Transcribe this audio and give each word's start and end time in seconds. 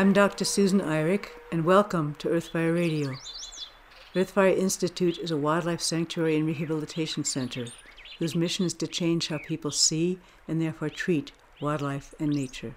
I'm 0.00 0.14
Dr. 0.14 0.46
Susan 0.46 0.80
Eyrich, 0.80 1.26
and 1.52 1.66
welcome 1.66 2.14
to 2.20 2.28
Earthfire 2.28 2.74
Radio. 2.74 3.16
Earthfire 4.14 4.56
Institute 4.56 5.18
is 5.18 5.30
a 5.30 5.36
wildlife 5.36 5.82
sanctuary 5.82 6.38
and 6.38 6.46
rehabilitation 6.46 7.22
center 7.22 7.66
whose 8.18 8.34
mission 8.34 8.64
is 8.64 8.72
to 8.72 8.86
change 8.86 9.28
how 9.28 9.36
people 9.46 9.70
see 9.70 10.18
and 10.48 10.58
therefore 10.58 10.88
treat 10.88 11.32
wildlife 11.60 12.14
and 12.18 12.30
nature. 12.30 12.74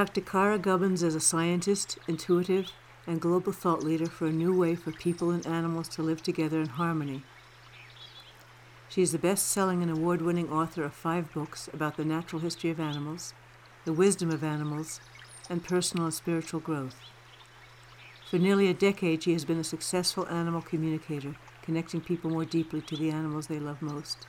Dr. 0.00 0.22
Kara 0.22 0.58
Gubbins 0.58 1.02
is 1.02 1.14
a 1.14 1.20
scientist, 1.20 1.98
intuitive, 2.08 2.72
and 3.06 3.20
global 3.20 3.52
thought 3.52 3.82
leader 3.82 4.06
for 4.06 4.28
a 4.28 4.32
new 4.32 4.58
way 4.58 4.74
for 4.74 4.92
people 4.92 5.30
and 5.30 5.46
animals 5.46 5.88
to 5.88 6.02
live 6.02 6.22
together 6.22 6.58
in 6.58 6.68
harmony. 6.68 7.22
She 8.88 9.02
is 9.02 9.12
the 9.12 9.18
best 9.18 9.48
selling 9.48 9.82
and 9.82 9.90
award 9.90 10.22
winning 10.22 10.48
author 10.48 10.84
of 10.84 10.94
five 10.94 11.30
books 11.34 11.68
about 11.74 11.98
the 11.98 12.04
natural 12.06 12.40
history 12.40 12.70
of 12.70 12.80
animals, 12.80 13.34
the 13.84 13.92
wisdom 13.92 14.30
of 14.30 14.42
animals, 14.42 15.02
and 15.50 15.62
personal 15.62 16.06
and 16.06 16.14
spiritual 16.14 16.60
growth. 16.60 16.96
For 18.30 18.38
nearly 18.38 18.68
a 18.68 18.72
decade, 18.72 19.24
she 19.24 19.34
has 19.34 19.44
been 19.44 19.60
a 19.60 19.64
successful 19.64 20.26
animal 20.28 20.62
communicator, 20.62 21.34
connecting 21.60 22.00
people 22.00 22.30
more 22.30 22.46
deeply 22.46 22.80
to 22.80 22.96
the 22.96 23.10
animals 23.10 23.48
they 23.48 23.60
love 23.60 23.82
most. 23.82 24.26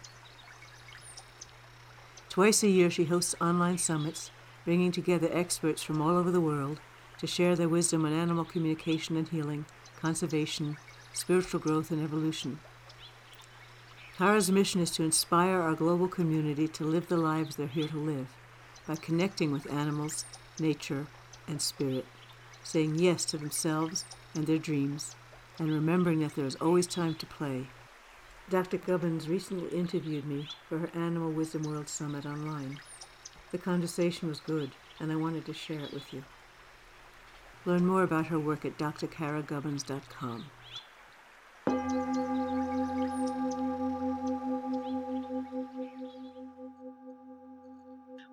Twice 2.27 2.61
a 2.61 2.67
year, 2.67 2.89
she 2.89 3.05
hosts 3.05 3.35
online 3.39 3.77
summits 3.77 4.31
bringing 4.65 4.91
together 4.91 5.29
experts 5.31 5.81
from 5.83 6.01
all 6.01 6.17
over 6.17 6.31
the 6.31 6.41
world 6.41 6.79
to 7.19 7.27
share 7.27 7.55
their 7.55 7.69
wisdom 7.69 8.05
on 8.05 8.13
animal 8.13 8.45
communication 8.45 9.15
and 9.15 9.29
healing, 9.29 9.65
conservation, 9.99 10.77
spiritual 11.13 11.59
growth, 11.59 11.91
and 11.91 12.03
evolution. 12.03 12.59
Kara's 14.17 14.51
mission 14.51 14.81
is 14.81 14.91
to 14.91 15.03
inspire 15.03 15.61
our 15.61 15.73
global 15.73 16.07
community 16.07 16.67
to 16.67 16.83
live 16.83 17.07
the 17.07 17.17
lives 17.17 17.55
they're 17.55 17.67
here 17.67 17.87
to 17.87 17.97
live 17.97 18.27
by 18.87 18.95
connecting 18.95 19.51
with 19.51 19.71
animals, 19.71 20.25
nature, 20.59 21.07
and 21.47 21.61
spirit, 21.61 22.05
saying 22.63 22.95
yes 22.95 23.25
to 23.25 23.37
themselves 23.37 24.05
and 24.35 24.47
their 24.47 24.57
dreams, 24.57 25.15
and 25.59 25.71
remembering 25.71 26.19
that 26.19 26.35
there 26.35 26.45
is 26.45 26.55
always 26.55 26.87
time 26.87 27.15
to 27.15 27.25
play. 27.25 27.67
Dr. 28.49 28.77
Gubbins 28.77 29.29
recently 29.29 29.77
interviewed 29.77 30.25
me 30.25 30.49
for 30.67 30.79
her 30.79 30.89
Animal 30.93 31.31
Wisdom 31.31 31.63
World 31.63 31.87
Summit 31.87 32.25
online. 32.25 32.79
The 33.51 33.57
conversation 33.57 34.29
was 34.29 34.39
good, 34.39 34.71
and 35.01 35.11
I 35.11 35.17
wanted 35.17 35.45
to 35.45 35.53
share 35.53 35.79
it 35.81 35.93
with 35.93 36.13
you. 36.13 36.23
Learn 37.65 37.85
more 37.85 38.03
about 38.03 38.27
her 38.27 38.39
work 38.39 38.63
at 38.63 38.77
drkaragubbins.com. 38.77 40.45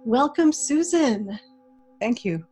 Welcome, 0.04 0.52
Susan. 0.52 1.38
Thank 2.00 2.24
you. 2.24 2.46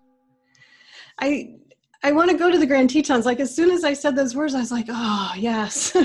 I 1.20 1.54
I 2.02 2.12
want 2.12 2.30
to 2.30 2.36
go 2.36 2.50
to 2.50 2.58
the 2.58 2.66
Grand 2.66 2.90
Tetons. 2.90 3.24
Like 3.24 3.40
as 3.40 3.54
soon 3.54 3.70
as 3.70 3.84
I 3.84 3.92
said 3.92 4.16
those 4.16 4.34
words, 4.34 4.54
I 4.54 4.60
was 4.60 4.72
like, 4.72 4.86
oh 4.88 5.32
yes. 5.36 5.96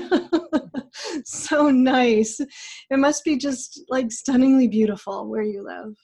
so 1.26 1.72
nice. 1.72 2.40
It 2.40 3.00
must 3.00 3.24
be 3.26 3.38
just 3.38 3.82
like 3.90 4.12
stunningly 4.12 4.68
beautiful 4.68 5.28
where 5.28 5.44
you 5.44 5.64
live. 5.64 5.96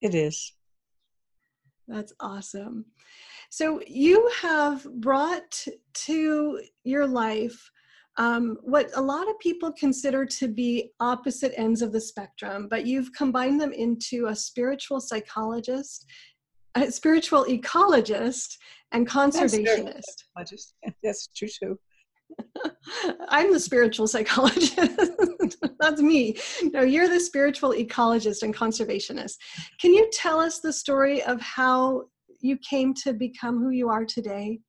It 0.00 0.14
is. 0.14 0.52
That's 1.88 2.12
awesome. 2.20 2.86
So 3.50 3.80
you 3.86 4.30
have 4.40 4.84
brought 5.00 5.66
to 6.06 6.60
your 6.84 7.06
life 7.06 7.70
um, 8.16 8.58
what 8.62 8.90
a 8.96 9.00
lot 9.00 9.28
of 9.28 9.38
people 9.38 9.72
consider 9.72 10.26
to 10.26 10.48
be 10.48 10.90
opposite 11.00 11.52
ends 11.56 11.80
of 11.80 11.92
the 11.92 12.00
spectrum, 12.00 12.68
but 12.68 12.86
you've 12.86 13.12
combined 13.12 13.60
them 13.60 13.72
into 13.72 14.26
a 14.26 14.36
spiritual 14.36 15.00
psychologist, 15.00 16.06
a 16.74 16.90
spiritual 16.90 17.44
ecologist, 17.46 18.56
and 18.92 19.08
conservationist. 19.08 19.92
That's, 19.94 20.24
That's 21.02 21.28
true 21.28 21.48
too. 21.48 21.78
I'm 23.28 23.52
the 23.52 23.60
spiritual 23.60 24.06
psychologist. 24.06 24.76
That's 25.80 26.02
me. 26.02 26.36
No, 26.62 26.82
you're 26.82 27.08
the 27.08 27.20
spiritual 27.20 27.72
ecologist 27.72 28.42
and 28.42 28.54
conservationist. 28.54 29.36
Can 29.80 29.94
you 29.94 30.08
tell 30.12 30.38
us 30.38 30.60
the 30.60 30.72
story 30.72 31.22
of 31.22 31.40
how 31.40 32.04
you 32.40 32.56
came 32.58 32.94
to 32.94 33.12
become 33.12 33.58
who 33.58 33.70
you 33.70 33.88
are 33.88 34.04
today? 34.04 34.60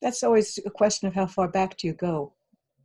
That's 0.00 0.22
always 0.22 0.58
a 0.64 0.70
question 0.70 1.08
of 1.08 1.14
how 1.14 1.26
far 1.26 1.48
back 1.48 1.76
do 1.76 1.88
you 1.88 1.92
go. 1.92 2.34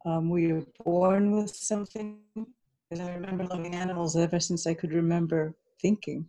Um, 0.06 0.30
were 0.30 0.40
you 0.40 0.68
born 0.84 1.32
with 1.32 1.56
something? 1.56 2.18
Because 2.36 3.06
I 3.06 3.14
remember 3.14 3.46
loving 3.46 3.76
animals 3.76 4.16
ever 4.16 4.40
since 4.40 4.68
I 4.68 4.74
could 4.74 4.94
remember 4.94 5.56
thinking. 5.82 6.28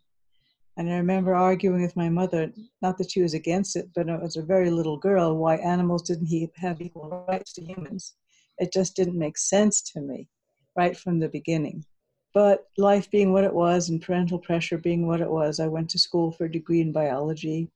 And 0.77 0.91
I 0.91 0.97
remember 0.97 1.35
arguing 1.35 1.83
with 1.83 1.95
my 1.95 2.09
mother, 2.09 2.53
not 2.83 2.99
that 2.99 3.13
she 3.13 3.23
was 3.23 3.35
against 3.35 3.77
it, 3.77 3.91
but 3.95 4.09
as 4.09 4.37
a 4.37 4.43
very 4.43 4.71
little 4.71 4.97
girl, 4.97 5.37
why 5.37 5.57
animals 5.57 6.03
didn't 6.03 6.51
have 6.57 6.81
equal 6.81 7.25
rights 7.29 7.53
to 7.55 7.65
humans. 7.65 8.15
It 8.59 8.73
just 8.73 8.97
didn't 8.97 9.19
make 9.19 9.39
sense 9.39 9.83
to 9.93 10.01
me 10.01 10.29
right 10.77 10.97
from 10.97 11.21
the 11.21 11.29
beginning. 11.29 11.85
But 12.33 12.67
life 12.77 13.09
being 13.11 13.33
what 13.33 13.45
it 13.45 13.55
was 13.55 13.89
and 13.89 14.03
parental 14.03 14.41
pressure 14.41 14.77
being 14.77 15.07
what 15.07 15.21
it 15.21 15.31
was, 15.31 15.61
I 15.61 15.69
went 15.69 15.91
to 15.91 15.99
school 15.99 16.33
for 16.33 16.47
a 16.47 16.53
degree 16.53 16.81
in 16.81 16.91
biology 16.91 17.71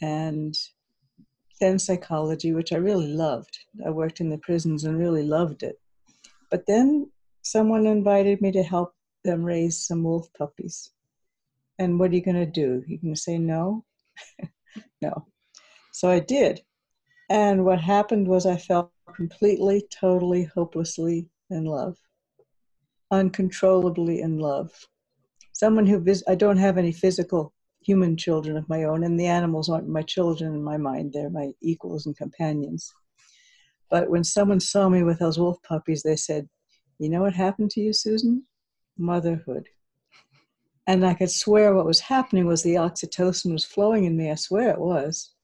and 0.00 0.56
then 1.60 1.78
psychology, 1.78 2.52
which 2.52 2.72
I 2.72 2.76
really 2.76 3.08
loved. 3.08 3.58
I 3.84 3.90
worked 3.90 4.20
in 4.20 4.30
the 4.30 4.38
prisons 4.38 4.84
and 4.84 4.98
really 4.98 5.22
loved 5.22 5.62
it. 5.62 5.78
But 6.50 6.64
then 6.66 7.10
someone 7.42 7.86
invited 7.86 8.40
me 8.40 8.52
to 8.52 8.62
help 8.62 8.94
them 9.24 9.44
raise 9.44 9.78
some 9.78 10.02
wolf 10.02 10.32
puppies. 10.32 10.90
And 11.78 11.98
what 11.98 12.10
are 12.10 12.14
you 12.14 12.22
going 12.22 12.36
to 12.36 12.46
do? 12.46 12.82
You 12.86 12.98
going 12.98 13.14
to 13.14 13.20
say 13.20 13.38
no? 13.38 13.84
no. 15.02 15.26
So 15.92 16.08
I 16.08 16.20
did. 16.20 16.62
And 17.30 17.64
what 17.64 17.80
happened 17.80 18.26
was 18.26 18.46
I 18.46 18.56
fell 18.56 18.92
completely, 19.14 19.86
totally, 19.90 20.44
hopelessly 20.44 21.28
in 21.50 21.64
love, 21.64 21.96
uncontrollably 23.10 24.20
in 24.20 24.38
love. 24.38 24.70
Someone 25.52 25.86
who 25.86 26.00
vis- 26.00 26.24
I 26.28 26.34
don't 26.34 26.56
have 26.56 26.78
any 26.78 26.92
physical 26.92 27.52
human 27.80 28.16
children 28.16 28.56
of 28.56 28.68
my 28.68 28.84
own, 28.84 29.04
and 29.04 29.18
the 29.18 29.26
animals 29.26 29.68
aren't 29.68 29.88
my 29.88 30.02
children 30.02 30.54
in 30.54 30.62
my 30.62 30.76
mind, 30.76 31.12
they're 31.12 31.30
my 31.30 31.52
equals 31.60 32.06
and 32.06 32.16
companions. 32.16 32.92
But 33.90 34.10
when 34.10 34.24
someone 34.24 34.60
saw 34.60 34.88
me 34.88 35.02
with 35.02 35.18
those 35.18 35.38
wolf 35.38 35.62
puppies, 35.62 36.02
they 36.02 36.16
said, 36.16 36.48
You 36.98 37.08
know 37.08 37.22
what 37.22 37.34
happened 37.34 37.70
to 37.72 37.80
you, 37.80 37.92
Susan? 37.92 38.44
Motherhood 38.96 39.68
and 40.88 41.04
I 41.04 41.12
could 41.12 41.30
swear 41.30 41.74
what 41.74 41.84
was 41.84 42.00
happening 42.00 42.46
was 42.46 42.62
the 42.62 42.76
oxytocin 42.76 43.52
was 43.52 43.64
flowing 43.64 44.04
in 44.04 44.16
me. 44.16 44.30
I 44.30 44.36
swear 44.36 44.70
it 44.70 44.80
was, 44.80 45.34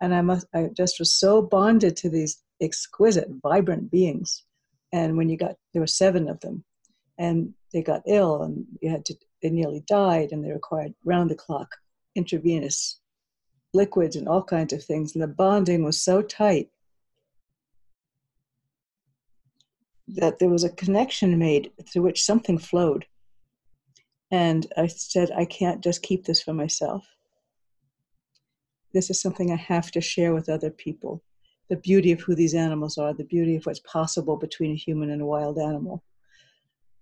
and 0.00 0.14
I 0.14 0.22
must. 0.22 0.46
I 0.54 0.70
just 0.76 1.00
was 1.00 1.12
so 1.12 1.42
bonded 1.42 1.96
to 1.98 2.08
these 2.08 2.40
exquisite, 2.62 3.28
vibrant 3.42 3.90
beings. 3.90 4.44
And 4.92 5.16
when 5.16 5.28
you 5.28 5.36
got 5.36 5.56
there 5.72 5.82
were 5.82 5.88
seven 5.88 6.28
of 6.28 6.38
them, 6.38 6.62
and 7.18 7.52
they 7.72 7.82
got 7.82 8.04
ill, 8.06 8.42
and 8.44 8.64
you 8.80 8.90
had 8.90 9.04
to. 9.06 9.16
They 9.42 9.50
nearly 9.50 9.82
died, 9.88 10.30
and 10.30 10.44
they 10.44 10.52
required 10.52 10.94
round 11.04 11.30
the 11.30 11.34
clock 11.34 11.74
intravenous 12.14 13.00
liquids 13.74 14.14
and 14.14 14.28
all 14.28 14.44
kinds 14.44 14.72
of 14.72 14.84
things. 14.84 15.14
And 15.14 15.22
the 15.22 15.26
bonding 15.26 15.82
was 15.82 16.00
so 16.00 16.22
tight 16.22 16.70
that 20.06 20.38
there 20.38 20.50
was 20.50 20.62
a 20.62 20.70
connection 20.70 21.36
made 21.40 21.72
through 21.88 22.02
which 22.02 22.22
something 22.24 22.58
flowed 22.58 23.04
and 24.32 24.66
I 24.78 24.86
said, 24.86 25.30
I 25.36 25.44
can't 25.44 25.84
just 25.84 26.02
keep 26.02 26.24
this 26.24 26.42
for 26.42 26.54
myself. 26.54 27.06
This 28.94 29.10
is 29.10 29.20
something 29.20 29.52
I 29.52 29.56
have 29.56 29.90
to 29.92 30.00
share 30.00 30.32
with 30.32 30.48
other 30.48 30.70
people. 30.70 31.22
The 31.68 31.76
beauty 31.76 32.12
of 32.12 32.20
who 32.22 32.34
these 32.34 32.54
animals 32.54 32.96
are, 32.96 33.12
the 33.12 33.24
beauty 33.24 33.56
of 33.56 33.66
what's 33.66 33.80
possible 33.80 34.36
between 34.38 34.72
a 34.72 34.76
human 34.76 35.10
and 35.10 35.20
a 35.20 35.26
wild 35.26 35.58
animal. 35.58 36.02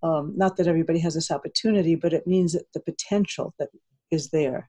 Um, 0.03 0.33
not 0.37 0.57
that 0.57 0.67
everybody 0.67 0.99
has 1.01 1.15
this 1.15 1.31
opportunity, 1.31 1.95
but 1.95 2.13
it 2.13 2.27
means 2.27 2.53
that 2.53 2.67
the 2.75 2.81
potential 2.81 3.55
that 3.59 3.69
is 4.11 4.31
there. 4.31 4.69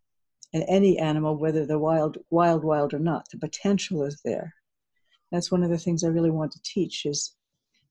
in 0.54 0.64
any 0.64 0.98
animal, 1.00 1.38
whether 1.38 1.66
they're 1.66 1.80
wild, 1.80 2.18
wild, 2.30 2.64
wild 2.64 2.94
or 2.94 3.00
not, 3.00 3.26
the 3.32 3.38
potential 3.38 4.04
is 4.04 4.22
there. 4.26 4.54
That's 5.32 5.52
one 5.52 5.64
of 5.64 5.70
the 5.70 5.78
things 5.78 6.04
I 6.04 6.10
really 6.10 6.30
want 6.30 6.52
to 6.52 6.62
teach 6.64 7.06
is, 7.06 7.36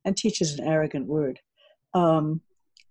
and 0.05 0.17
teach 0.17 0.41
is 0.41 0.59
an 0.59 0.67
arrogant 0.67 1.07
word, 1.07 1.41
um, 1.95 2.43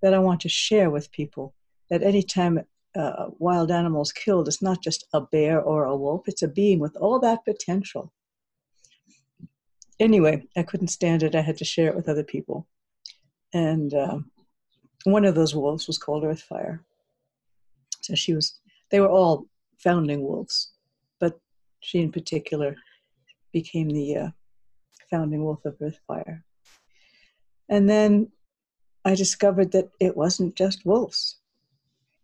that 0.02 0.14
I 0.14 0.20
want 0.20 0.42
to 0.42 0.50
share 0.50 0.90
with 0.90 1.12
people 1.12 1.54
that 1.90 2.04
anytime 2.04 2.62
uh, 2.96 3.28
wild 3.38 3.72
animal 3.72 4.02
is 4.02 4.12
killed, 4.12 4.48
it's 4.48 4.62
not 4.62 4.82
just 4.82 5.06
a 5.14 5.22
bear 5.22 5.62
or 5.62 5.86
a 5.86 5.96
wolf, 5.96 6.28
it's 6.28 6.42
a 6.42 6.48
being 6.48 6.80
with 6.80 6.96
all 6.98 7.20
that 7.20 7.46
potential. 7.46 8.12
Anyway, 10.00 10.48
I 10.56 10.64
couldn't 10.64 10.88
stand 10.88 11.24
it. 11.24 11.36
I 11.36 11.42
had 11.42 11.58
to 11.58 11.66
share 11.66 11.90
it 11.90 11.96
with 11.96 12.08
other 12.08 12.24
people. 12.24 12.68
And 13.54 13.94
uh, 13.94 14.20
one 15.04 15.26
of 15.26 15.36
those 15.36 15.56
wolves 15.56 15.88
was 15.88 15.98
called 15.98 16.24
Earthfire. 16.24 16.80
So 18.02 18.16
she 18.16 18.34
was, 18.34 18.60
they 18.92 19.00
were 19.00 19.10
all 19.10 19.48
founding 19.78 20.22
wolves, 20.24 20.72
but 21.20 21.40
she 21.82 22.00
in 22.00 22.12
particular 22.12 22.76
became 23.52 23.90
the 23.90 24.16
uh, 24.16 24.30
founding 25.10 25.44
wolf 25.44 25.66
of 25.66 25.78
Earthfire. 25.80 26.44
And 27.68 27.90
then 27.90 28.32
I 29.06 29.16
discovered 29.16 29.72
that 29.72 29.90
it 30.00 30.16
wasn't 30.16 30.56
just 30.56 30.86
wolves, 30.86 31.39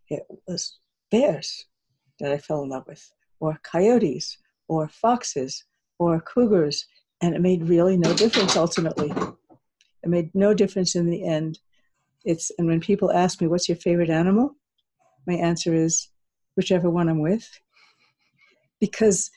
it 0.09 0.23
was 0.47 0.79
bears 1.11 1.65
that 2.19 2.31
I 2.31 2.37
fell 2.37 2.63
in 2.63 2.69
love 2.69 2.85
with, 2.87 3.11
or 3.39 3.59
coyotes, 3.63 4.37
or 4.67 4.87
foxes, 4.87 5.63
or 5.99 6.21
cougars, 6.21 6.85
and 7.21 7.35
it 7.35 7.41
made 7.41 7.67
really 7.67 7.97
no 7.97 8.13
difference 8.13 8.55
ultimately. 8.55 9.11
It 10.03 10.09
made 10.09 10.33
no 10.33 10.53
difference 10.53 10.95
in 10.95 11.09
the 11.09 11.25
end. 11.25 11.59
It's 12.23 12.51
and 12.57 12.67
when 12.67 12.79
people 12.79 13.11
ask 13.11 13.41
me 13.41 13.47
what's 13.47 13.69
your 13.69 13.77
favorite 13.77 14.09
animal, 14.09 14.55
my 15.25 15.33
answer 15.33 15.73
is 15.73 16.09
whichever 16.55 16.89
one 16.89 17.09
I'm 17.09 17.21
with. 17.21 17.47
Because 18.79 19.31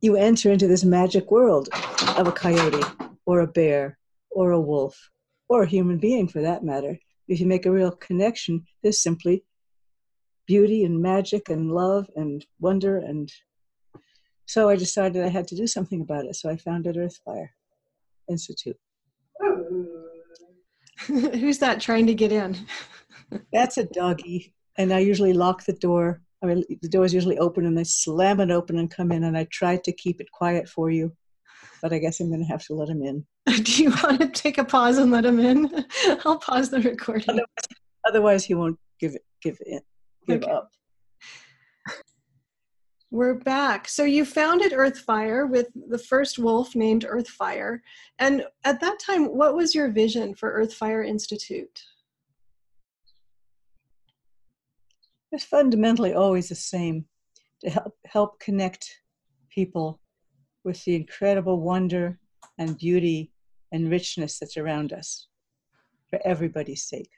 you 0.00 0.16
enter 0.16 0.50
into 0.50 0.66
this 0.66 0.84
magic 0.84 1.30
world 1.30 1.68
of 2.16 2.26
a 2.26 2.32
coyote 2.32 2.84
or 3.24 3.40
a 3.40 3.46
bear 3.46 3.98
or 4.30 4.50
a 4.50 4.60
wolf 4.60 5.10
or 5.48 5.62
a 5.62 5.68
human 5.68 5.98
being 5.98 6.28
for 6.28 6.40
that 6.42 6.64
matter. 6.64 6.98
If 7.28 7.40
you 7.40 7.46
make 7.46 7.66
a 7.66 7.70
real 7.70 7.92
connection, 7.92 8.66
there's 8.82 9.00
simply 9.00 9.44
beauty 10.46 10.84
and 10.84 11.00
magic 11.00 11.48
and 11.48 11.72
love 11.72 12.08
and 12.16 12.44
wonder 12.60 12.98
and 12.98 13.32
so 14.46 14.68
I 14.68 14.76
decided 14.76 15.24
I 15.24 15.28
had 15.28 15.48
to 15.48 15.56
do 15.56 15.66
something 15.66 16.02
about 16.02 16.26
it. 16.26 16.36
So 16.36 16.50
I 16.50 16.58
founded 16.58 16.96
Earthfire 16.96 17.48
Institute. 18.28 18.76
Who's 21.06 21.58
that 21.58 21.80
trying 21.80 22.06
to 22.06 22.14
get 22.14 22.32
in? 22.32 22.56
That's 23.52 23.78
a 23.78 23.84
doggy. 23.84 24.52
And 24.76 24.92
I 24.92 24.98
usually 24.98 25.32
lock 25.32 25.64
the 25.64 25.72
door. 25.72 26.20
I 26.42 26.46
mean, 26.46 26.64
the 26.82 26.88
door 26.88 27.06
is 27.06 27.14
usually 27.14 27.38
open 27.38 27.64
and 27.64 27.78
they 27.78 27.84
slam 27.84 28.40
it 28.40 28.50
open 28.50 28.76
and 28.78 28.90
come 28.90 29.10
in. 29.10 29.24
And 29.24 29.38
I 29.38 29.44
tried 29.50 29.84
to 29.84 29.92
keep 29.92 30.20
it 30.20 30.30
quiet 30.32 30.68
for 30.68 30.90
you, 30.90 31.16
but 31.80 31.94
I 31.94 31.98
guess 31.98 32.20
I'm 32.20 32.28
going 32.28 32.42
to 32.42 32.46
have 32.46 32.64
to 32.66 32.74
let 32.74 32.90
him 32.90 33.02
in. 33.02 33.24
Do 33.62 33.82
you 33.82 33.90
want 33.90 34.20
to 34.20 34.28
take 34.28 34.58
a 34.58 34.64
pause 34.64 34.98
and 34.98 35.10
let 35.10 35.24
him 35.24 35.40
in? 35.40 35.86
I'll 36.26 36.38
pause 36.38 36.68
the 36.68 36.80
recording. 36.80 37.30
Otherwise, 37.30 37.46
otherwise 38.06 38.44
he 38.44 38.54
won't 38.54 38.78
give 39.00 39.14
it, 39.14 39.24
give 39.42 39.56
it, 39.60 39.82
give 40.26 40.42
okay. 40.42 40.52
up. 40.52 40.70
We're 43.10 43.34
back. 43.34 43.88
So 43.88 44.04
you 44.04 44.24
founded 44.24 44.72
Earthfire 44.72 45.46
with 45.46 45.68
the 45.90 45.98
first 45.98 46.38
wolf 46.38 46.74
named 46.74 47.04
Earthfire. 47.04 47.80
And 48.18 48.46
at 48.64 48.80
that 48.80 48.98
time, 49.00 49.26
what 49.26 49.54
was 49.54 49.74
your 49.74 49.90
vision 49.90 50.34
for 50.34 50.58
Earthfire 50.58 51.06
Institute? 51.06 51.82
It's 55.30 55.44
fundamentally 55.44 56.14
always 56.14 56.48
the 56.48 56.54
same 56.54 57.04
to 57.62 57.70
help, 57.70 57.94
help 58.06 58.40
connect 58.40 58.90
people 59.50 60.00
with 60.64 60.82
the 60.84 60.96
incredible 60.96 61.60
wonder 61.60 62.18
and 62.58 62.78
beauty 62.78 63.30
and 63.72 63.90
richness 63.90 64.38
that's 64.38 64.56
around 64.56 64.94
us 64.94 65.28
for 66.08 66.18
everybody's 66.24 66.84
sake. 66.84 67.10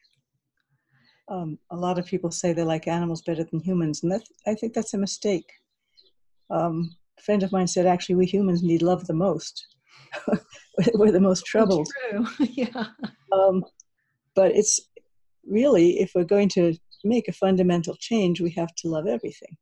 Um, 1.29 1.59
a 1.71 1.76
lot 1.76 1.99
of 1.99 2.06
people 2.06 2.31
say 2.31 2.53
they 2.53 2.65
like 2.65 2.87
animals 2.87 3.23
better 3.23 3.44
than 3.44 3.61
humans, 3.61 4.03
and 4.03 4.12
that, 4.12 4.23
I 4.47 4.55
think 4.55 4.75
that's 4.75 4.94
a 4.94 4.99
mistake 4.99 5.50
um, 6.50 6.94
a 7.19 7.23
friend 7.23 7.43
of 7.43 7.53
mine 7.53 7.67
said, 7.67 7.87
actually, 7.87 8.17
we 8.17 8.26
humans 8.26 8.62
need 8.62 8.82
love 8.82 9.06
the 9.06 9.15
most. 9.15 9.67
We're 10.94 11.12
the 11.12 11.21
most 11.21 11.47
troubled. 11.47 11.88
True. 12.11 12.26
yeah. 12.38 12.87
Um, 13.32 13.65
but 14.35 14.53
it's 14.53 14.81
really, 15.47 16.00
if 16.00 16.12
we're 16.15 16.25
going 16.25 16.49
to 16.50 16.75
make 17.05 17.29
a 17.29 17.32
fundamental 17.32 17.97
change, 17.97 18.41
we 18.41 18.50
have 18.50 18.75
to 18.76 18.88
love 18.88 19.06
everything. 19.06 19.56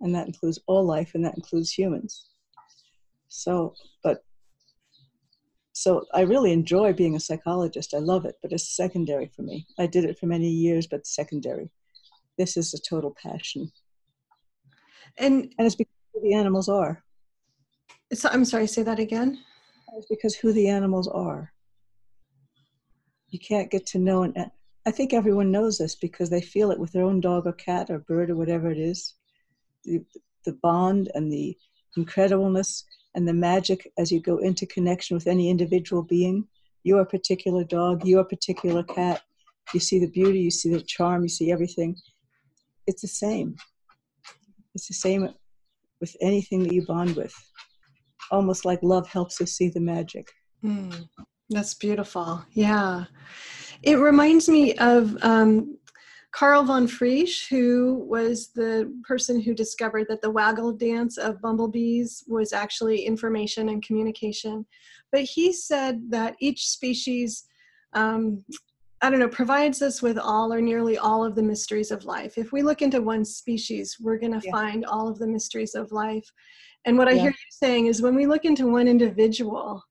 And 0.00 0.14
that 0.14 0.26
includes 0.26 0.58
all 0.66 0.84
life, 0.84 1.12
and 1.14 1.24
that 1.24 1.36
includes 1.36 1.70
humans. 1.70 2.28
So, 3.28 3.74
but 4.02 4.24
so 5.72 6.04
I 6.12 6.22
really 6.22 6.52
enjoy 6.52 6.92
being 6.92 7.16
a 7.16 7.20
psychologist. 7.20 7.94
I 7.94 7.98
love 7.98 8.24
it, 8.24 8.36
but 8.42 8.52
it's 8.52 8.76
secondary 8.76 9.30
for 9.34 9.42
me. 9.42 9.66
I 9.78 9.86
did 9.86 10.04
it 10.04 10.18
for 10.18 10.26
many 10.26 10.48
years, 10.48 10.86
but 10.86 11.06
secondary. 11.06 11.70
This 12.38 12.56
is 12.56 12.74
a 12.74 12.80
total 12.80 13.14
passion. 13.22 13.70
And 15.18 15.52
and 15.58 15.66
it's 15.66 15.76
because 15.76 15.92
who 16.12 16.22
the 16.22 16.34
animals 16.34 16.68
are. 16.68 17.02
So 18.12 18.28
I'm 18.32 18.44
sorry, 18.44 18.66
say 18.66 18.82
that 18.82 18.98
again. 18.98 19.38
It's 19.96 20.06
because 20.06 20.34
who 20.34 20.52
the 20.52 20.68
animals 20.68 21.08
are. 21.08 21.52
You 23.28 23.38
can't 23.38 23.70
get 23.70 23.86
to 23.86 23.98
know 23.98 24.22
and 24.22 24.50
I 24.86 24.90
think 24.90 25.12
everyone 25.12 25.50
knows 25.50 25.78
this 25.78 25.94
because 25.94 26.30
they 26.30 26.40
feel 26.40 26.70
it 26.70 26.78
with 26.78 26.92
their 26.92 27.04
own 27.04 27.20
dog 27.20 27.46
or 27.46 27.52
cat 27.52 27.90
or 27.90 27.98
bird 27.98 28.30
or 28.30 28.36
whatever 28.36 28.70
it 28.70 28.78
is. 28.78 29.14
The, 29.84 30.02
the 30.44 30.54
bond 30.62 31.10
and 31.14 31.30
the 31.30 31.56
incredibleness 31.98 32.84
and 33.14 33.26
the 33.26 33.34
magic 33.34 33.90
as 33.98 34.10
you 34.12 34.20
go 34.20 34.38
into 34.38 34.66
connection 34.66 35.16
with 35.16 35.26
any 35.26 35.50
individual 35.50 36.02
being, 36.02 36.46
your 36.84 37.04
particular 37.04 37.64
dog, 37.64 38.06
your 38.06 38.24
particular 38.24 38.82
cat. 38.82 39.22
You 39.74 39.80
see 39.80 39.98
the 39.98 40.10
beauty, 40.10 40.40
you 40.40 40.50
see 40.50 40.70
the 40.70 40.80
charm, 40.80 41.22
you 41.22 41.28
see 41.28 41.52
everything. 41.52 41.96
It's 42.86 43.02
the 43.02 43.08
same. 43.08 43.56
It's 44.74 44.88
the 44.88 44.94
same 44.94 45.28
with 46.00 46.16
anything 46.20 46.62
that 46.62 46.72
you 46.72 46.84
bond 46.86 47.16
with. 47.16 47.34
Almost 48.30 48.64
like 48.64 48.82
love 48.82 49.08
helps 49.08 49.40
us 49.40 49.52
see 49.52 49.68
the 49.68 49.80
magic. 49.80 50.28
Mm, 50.64 51.08
that's 51.50 51.74
beautiful. 51.74 52.44
Yeah. 52.52 53.04
It 53.82 53.96
reminds 53.98 54.48
me 54.48 54.74
of 54.74 55.16
um, 55.22 55.78
Karl 56.32 56.62
von 56.62 56.86
Frisch, 56.86 57.48
who 57.48 58.06
was 58.08 58.52
the 58.54 58.92
person 59.06 59.40
who 59.40 59.52
discovered 59.52 60.06
that 60.08 60.22
the 60.22 60.30
waggle 60.30 60.72
dance 60.72 61.18
of 61.18 61.40
bumblebees 61.40 62.24
was 62.28 62.52
actually 62.52 63.04
information 63.04 63.68
and 63.68 63.82
communication. 63.82 64.64
But 65.10 65.22
he 65.22 65.52
said 65.52 66.10
that 66.10 66.36
each 66.38 66.68
species 66.68 67.44
um, 67.94 68.44
I 69.02 69.08
don't 69.08 69.18
know, 69.18 69.28
provides 69.28 69.80
us 69.80 70.02
with 70.02 70.18
all 70.18 70.52
or 70.52 70.60
nearly 70.60 70.98
all 70.98 71.24
of 71.24 71.34
the 71.34 71.42
mysteries 71.42 71.90
of 71.90 72.04
life. 72.04 72.36
If 72.36 72.52
we 72.52 72.62
look 72.62 72.82
into 72.82 73.00
one 73.00 73.24
species, 73.24 73.96
we're 73.98 74.18
going 74.18 74.38
to 74.38 74.46
yeah. 74.46 74.52
find 74.52 74.84
all 74.84 75.08
of 75.08 75.18
the 75.18 75.26
mysteries 75.26 75.74
of 75.74 75.90
life. 75.90 76.30
And 76.84 76.98
what 76.98 77.08
I 77.08 77.14
hear 77.14 77.30
you 77.30 77.36
saying 77.50 77.86
is 77.86 78.02
when 78.02 78.14
we 78.14 78.26
look 78.26 78.44
into 78.44 78.70
one 78.70 78.88
individual, 78.88 79.82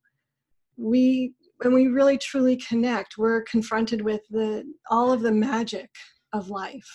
we 0.77 1.34
when 1.62 1.74
we 1.74 1.88
really 1.88 2.17
truly 2.17 2.55
connect, 2.55 3.17
we're 3.17 3.41
confronted 3.43 4.01
with 4.01 4.22
the 4.29 4.63
all 4.89 5.12
of 5.12 5.22
the 5.22 5.31
magic 5.31 5.89
of 6.33 6.50
life. 6.50 6.89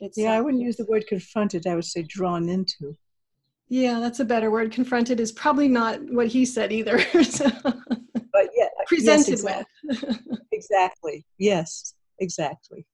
It's, 0.00 0.16
yeah, 0.16 0.32
I 0.32 0.40
wouldn't 0.40 0.62
use 0.62 0.76
the 0.76 0.86
word 0.86 1.06
confronted. 1.06 1.66
I 1.66 1.74
would 1.74 1.84
say 1.84 2.02
drawn 2.02 2.48
into. 2.48 2.96
Yeah, 3.68 4.00
that's 4.00 4.20
a 4.20 4.24
better 4.24 4.50
word. 4.50 4.72
Confronted 4.72 5.20
is 5.20 5.30
probably 5.30 5.68
not 5.68 6.00
what 6.10 6.26
he 6.26 6.44
said 6.44 6.72
either. 6.72 6.98
so. 7.22 7.48
But 7.62 8.48
yeah, 8.56 8.68
presented 8.86 9.38
yes, 9.38 9.40
exactly. 9.40 9.66
with. 9.84 10.38
exactly. 10.52 11.24
Yes, 11.38 11.94
exactly. 12.18 12.86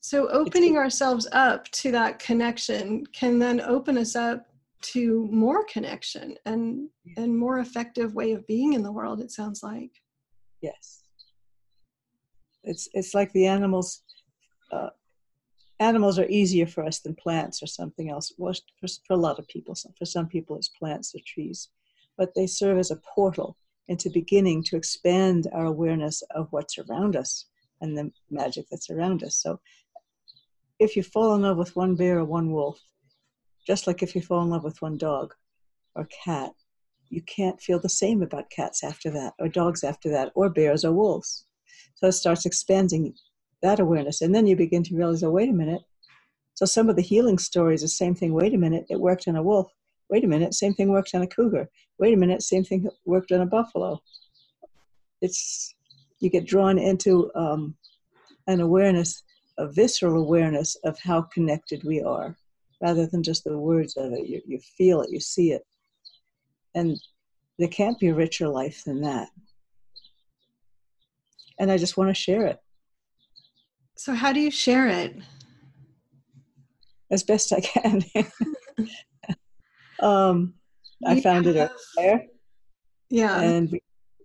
So 0.00 0.28
opening 0.28 0.76
ourselves 0.76 1.26
up 1.32 1.66
to 1.72 1.90
that 1.92 2.18
connection 2.18 3.06
can 3.06 3.38
then 3.38 3.60
open 3.60 3.96
us 3.98 4.14
up 4.14 4.46
to 4.84 5.26
more 5.32 5.64
connection 5.64 6.36
and 6.44 6.90
and 7.16 7.36
more 7.36 7.58
effective 7.58 8.14
way 8.14 8.32
of 8.32 8.46
being 8.46 8.74
in 8.74 8.82
the 8.82 8.92
world 8.92 9.18
it 9.22 9.30
sounds 9.30 9.62
like 9.62 9.90
yes 10.60 11.03
it's 12.64 12.88
it's 12.92 13.14
like 13.14 13.32
the 13.32 13.46
animals 13.46 14.02
uh, 14.72 14.90
animals 15.80 16.18
are 16.18 16.28
easier 16.28 16.66
for 16.66 16.84
us 16.84 17.00
than 17.00 17.14
plants 17.14 17.62
or 17.62 17.66
something 17.66 18.10
else 18.10 18.32
well, 18.38 18.54
for, 18.80 18.88
for 19.06 19.14
a 19.14 19.24
lot 19.26 19.38
of 19.38 19.46
people 19.48 19.74
for 19.98 20.04
some 20.04 20.26
people 20.26 20.56
it's 20.56 20.68
plants 20.68 21.14
or 21.14 21.20
trees 21.26 21.68
but 22.16 22.34
they 22.34 22.46
serve 22.46 22.78
as 22.78 22.90
a 22.90 23.00
portal 23.14 23.56
into 23.88 24.10
beginning 24.10 24.62
to 24.64 24.76
expand 24.76 25.48
our 25.52 25.66
awareness 25.66 26.22
of 26.34 26.48
what's 26.50 26.78
around 26.78 27.16
us 27.16 27.46
and 27.80 27.96
the 27.96 28.10
magic 28.30 28.66
that's 28.70 28.90
around 28.90 29.22
us. 29.22 29.36
So 29.36 29.60
if 30.78 30.96
you 30.96 31.02
fall 31.02 31.34
in 31.34 31.42
love 31.42 31.56
with 31.58 31.76
one 31.76 31.94
bear 31.94 32.18
or 32.18 32.24
one 32.24 32.50
wolf, 32.50 32.80
just 33.66 33.86
like 33.86 34.02
if 34.02 34.14
you 34.14 34.22
fall 34.22 34.42
in 34.42 34.50
love 34.50 34.64
with 34.64 34.80
one 34.82 34.96
dog 34.96 35.34
or 35.94 36.08
cat, 36.24 36.52
you 37.10 37.22
can't 37.22 37.60
feel 37.60 37.78
the 37.78 37.88
same 37.88 38.22
about 38.22 38.50
cats 38.50 38.82
after 38.82 39.10
that, 39.10 39.34
or 39.38 39.48
dogs 39.48 39.84
after 39.84 40.10
that, 40.10 40.32
or 40.34 40.48
bears 40.48 40.84
or 40.84 40.92
wolves. 40.92 41.46
So 41.94 42.08
it 42.08 42.12
starts 42.12 42.46
expanding 42.46 43.14
that 43.62 43.80
awareness. 43.80 44.20
And 44.20 44.34
then 44.34 44.46
you 44.46 44.56
begin 44.56 44.82
to 44.84 44.96
realize, 44.96 45.22
oh, 45.22 45.30
wait 45.30 45.48
a 45.48 45.52
minute. 45.52 45.82
So 46.54 46.66
some 46.66 46.88
of 46.88 46.96
the 46.96 47.02
healing 47.02 47.38
stories, 47.38 47.82
the 47.82 47.88
same 47.88 48.14
thing, 48.14 48.32
wait 48.32 48.54
a 48.54 48.58
minute, 48.58 48.86
it 48.88 49.00
worked 49.00 49.26
on 49.28 49.36
a 49.36 49.42
wolf. 49.42 49.72
Wait 50.10 50.24
a 50.24 50.28
minute, 50.28 50.54
same 50.54 50.74
thing 50.74 50.90
worked 50.90 51.14
on 51.14 51.22
a 51.22 51.26
cougar 51.26 51.68
wait 51.98 52.14
a 52.14 52.16
minute, 52.16 52.42
same 52.42 52.64
thing 52.64 52.88
worked 53.04 53.32
on 53.32 53.40
a 53.40 53.46
buffalo. 53.46 54.00
It's 55.20 55.74
you 56.20 56.30
get 56.30 56.46
drawn 56.46 56.78
into 56.78 57.30
um, 57.34 57.74
an 58.46 58.60
awareness, 58.60 59.22
a 59.58 59.68
visceral 59.68 60.22
awareness 60.22 60.76
of 60.84 60.98
how 60.98 61.22
connected 61.22 61.84
we 61.84 62.02
are, 62.02 62.36
rather 62.82 63.06
than 63.06 63.22
just 63.22 63.44
the 63.44 63.58
words 63.58 63.96
of 63.96 64.12
it. 64.12 64.26
You, 64.26 64.42
you 64.46 64.58
feel 64.58 65.02
it, 65.02 65.10
you 65.10 65.20
see 65.20 65.52
it, 65.52 65.62
and 66.74 66.98
there 67.58 67.68
can't 67.68 67.98
be 67.98 68.08
a 68.08 68.14
richer 68.14 68.48
life 68.48 68.84
than 68.84 69.00
that. 69.02 69.28
And 71.58 71.70
I 71.70 71.76
just 71.76 71.96
want 71.96 72.10
to 72.10 72.14
share 72.14 72.46
it. 72.46 72.58
So, 73.96 74.14
how 74.14 74.32
do 74.32 74.40
you 74.40 74.50
share 74.50 74.88
it? 74.88 75.16
As 77.10 77.22
best 77.22 77.52
I 77.52 77.60
can. 77.60 78.02
um, 80.00 80.54
I 81.06 81.20
found 81.20 81.46
it 81.46 81.70
there. 81.96 82.26
Yeah. 83.10 83.40
And 83.40 83.70
we, 83.70 83.80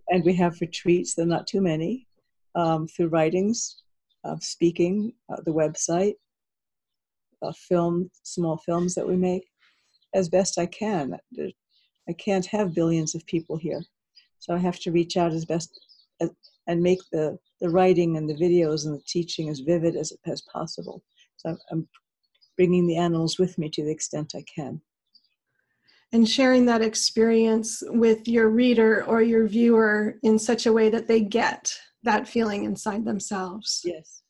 and 0.08 0.24
we 0.24 0.34
have 0.34 0.60
retreats, 0.60 1.14
they're 1.14 1.26
not 1.26 1.46
too 1.46 1.60
many, 1.60 2.08
um, 2.54 2.88
through 2.88 3.08
writings, 3.08 3.82
uh, 4.24 4.36
speaking, 4.40 5.12
uh, 5.32 5.40
the 5.44 5.52
website, 5.52 6.14
uh, 7.42 7.52
film, 7.52 8.10
small 8.24 8.56
films 8.58 8.94
that 8.94 9.06
we 9.06 9.16
make, 9.16 9.46
as 10.14 10.28
best 10.28 10.58
I 10.58 10.66
can. 10.66 11.16
I 12.08 12.12
can't 12.14 12.46
have 12.46 12.74
billions 12.74 13.14
of 13.14 13.24
people 13.26 13.56
here. 13.56 13.82
So 14.40 14.54
I 14.54 14.58
have 14.58 14.80
to 14.80 14.92
reach 14.92 15.16
out 15.16 15.32
as 15.32 15.44
best 15.44 15.78
as, 16.20 16.30
and 16.66 16.82
make 16.82 17.00
the, 17.12 17.38
the 17.60 17.68
writing 17.68 18.16
and 18.16 18.28
the 18.28 18.34
videos 18.34 18.86
and 18.86 18.94
the 18.94 19.02
teaching 19.06 19.48
as 19.48 19.60
vivid 19.60 19.96
as, 19.96 20.12
as 20.26 20.42
possible. 20.52 21.02
So 21.36 21.56
I'm 21.70 21.88
bringing 22.56 22.86
the 22.86 22.96
animals 22.96 23.38
with 23.38 23.58
me 23.58 23.70
to 23.70 23.82
the 23.82 23.90
extent 23.90 24.34
I 24.34 24.44
can. 24.54 24.80
And 26.12 26.28
sharing 26.28 26.66
that 26.66 26.82
experience 26.82 27.82
with 27.86 28.26
your 28.26 28.50
reader 28.50 29.04
or 29.04 29.22
your 29.22 29.46
viewer 29.46 30.18
in 30.22 30.38
such 30.38 30.66
a 30.66 30.72
way 30.72 30.90
that 30.90 31.06
they 31.06 31.20
get 31.20 31.72
that 32.02 32.28
feeling 32.28 32.64
inside 32.64 33.04
themselves. 33.04 33.80
Yes. 33.84 34.22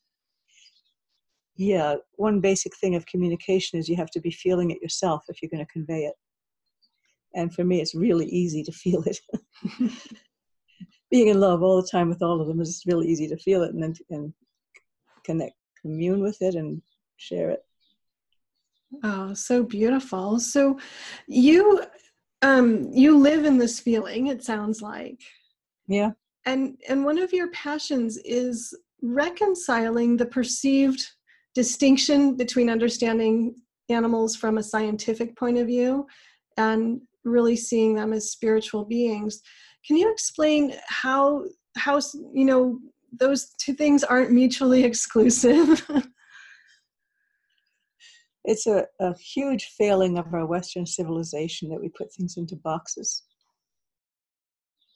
Yeah, 1.55 1.95
one 2.13 2.39
basic 2.39 2.75
thing 2.77 2.95
of 2.95 3.05
communication 3.05 3.79
is 3.79 3.89
you 3.89 3.95
have 3.95 4.11
to 4.11 4.21
be 4.21 4.31
feeling 4.31 4.71
it 4.71 4.81
yourself 4.81 5.23
if 5.27 5.41
you're 5.41 5.49
going 5.49 5.65
to 5.65 5.71
convey 5.71 6.05
it. 6.05 6.15
And 7.33 7.53
for 7.53 7.63
me, 7.63 7.81
it's 7.81 7.95
really 7.95 8.27
easy 8.27 8.63
to 8.63 8.71
feel 8.71 9.03
it. 9.03 9.19
being 11.11 11.27
in 11.27 11.39
love 11.39 11.61
all 11.61 11.81
the 11.81 11.87
time 11.87 12.09
with 12.09 12.23
all 12.23 12.41
of 12.41 12.47
them 12.47 12.61
is 12.61 12.83
really 12.87 13.07
easy 13.07 13.27
to 13.27 13.37
feel 13.37 13.63
it 13.63 13.73
and 13.73 13.83
then 13.83 13.93
and 14.09 14.33
connect, 15.23 15.55
commune 15.81 16.21
with 16.21 16.41
it, 16.41 16.55
and 16.55 16.81
share 17.17 17.51
it. 17.51 17.63
Oh, 19.03 19.33
so 19.33 19.63
beautiful. 19.63 20.39
So 20.39 20.79
you 21.27 21.83
um 22.41 22.89
you 22.91 23.17
live 23.17 23.45
in 23.45 23.57
this 23.57 23.79
feeling, 23.79 24.27
it 24.27 24.43
sounds 24.43 24.81
like. 24.81 25.21
Yeah. 25.87 26.11
And 26.45 26.77
and 26.87 27.05
one 27.05 27.19
of 27.19 27.33
your 27.33 27.51
passions 27.51 28.17
is 28.23 28.73
reconciling 29.01 30.17
the 30.17 30.25
perceived 30.25 31.05
distinction 31.53 32.35
between 32.35 32.69
understanding 32.69 33.55
animals 33.89 34.35
from 34.35 34.57
a 34.57 34.63
scientific 34.63 35.35
point 35.35 35.57
of 35.57 35.67
view 35.67 36.07
and 36.57 37.01
really 37.23 37.55
seeing 37.55 37.95
them 37.95 38.13
as 38.13 38.31
spiritual 38.31 38.85
beings. 38.85 39.41
Can 39.85 39.97
you 39.97 40.11
explain 40.11 40.75
how 40.87 41.45
how 41.77 41.99
you 42.33 42.45
know 42.45 42.79
those 43.11 43.53
two 43.59 43.73
things 43.73 44.03
aren't 44.03 44.31
mutually 44.31 44.83
exclusive? 44.91 45.85
it's 48.43 48.65
a, 48.67 48.85
a 48.99 49.15
huge 49.17 49.65
failing 49.77 50.17
of 50.17 50.33
our 50.33 50.45
Western 50.45 50.85
civilization 50.85 51.69
that 51.69 51.79
we 51.79 51.89
put 51.89 52.11
things 52.13 52.37
into 52.37 52.55
boxes. 52.55 53.23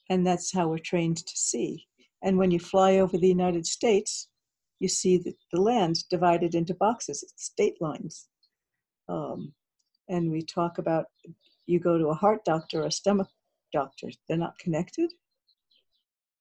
And 0.09 0.25
that's 0.25 0.53
how 0.53 0.67
we're 0.67 0.77
trained 0.77 1.17
to 1.17 1.37
see. 1.37 1.85
And 2.23 2.37
when 2.37 2.51
you 2.51 2.59
fly 2.59 2.97
over 2.97 3.17
the 3.17 3.27
United 3.27 3.65
States, 3.65 4.29
you 4.79 4.87
see 4.87 5.17
the, 5.17 5.33
the 5.51 5.61
land 5.61 6.03
divided 6.09 6.55
into 6.55 6.73
boxes, 6.75 7.23
it's 7.23 7.45
state 7.45 7.75
lines. 7.79 8.27
Um, 9.07 9.53
and 10.09 10.31
we 10.31 10.41
talk 10.41 10.77
about 10.77 11.05
you 11.67 11.79
go 11.79 11.97
to 11.97 12.07
a 12.07 12.13
heart 12.13 12.45
doctor 12.45 12.81
or 12.81 12.87
a 12.87 12.91
stomach 12.91 13.27
doctor, 13.71 14.09
they're 14.27 14.37
not 14.37 14.57
connected. 14.59 15.11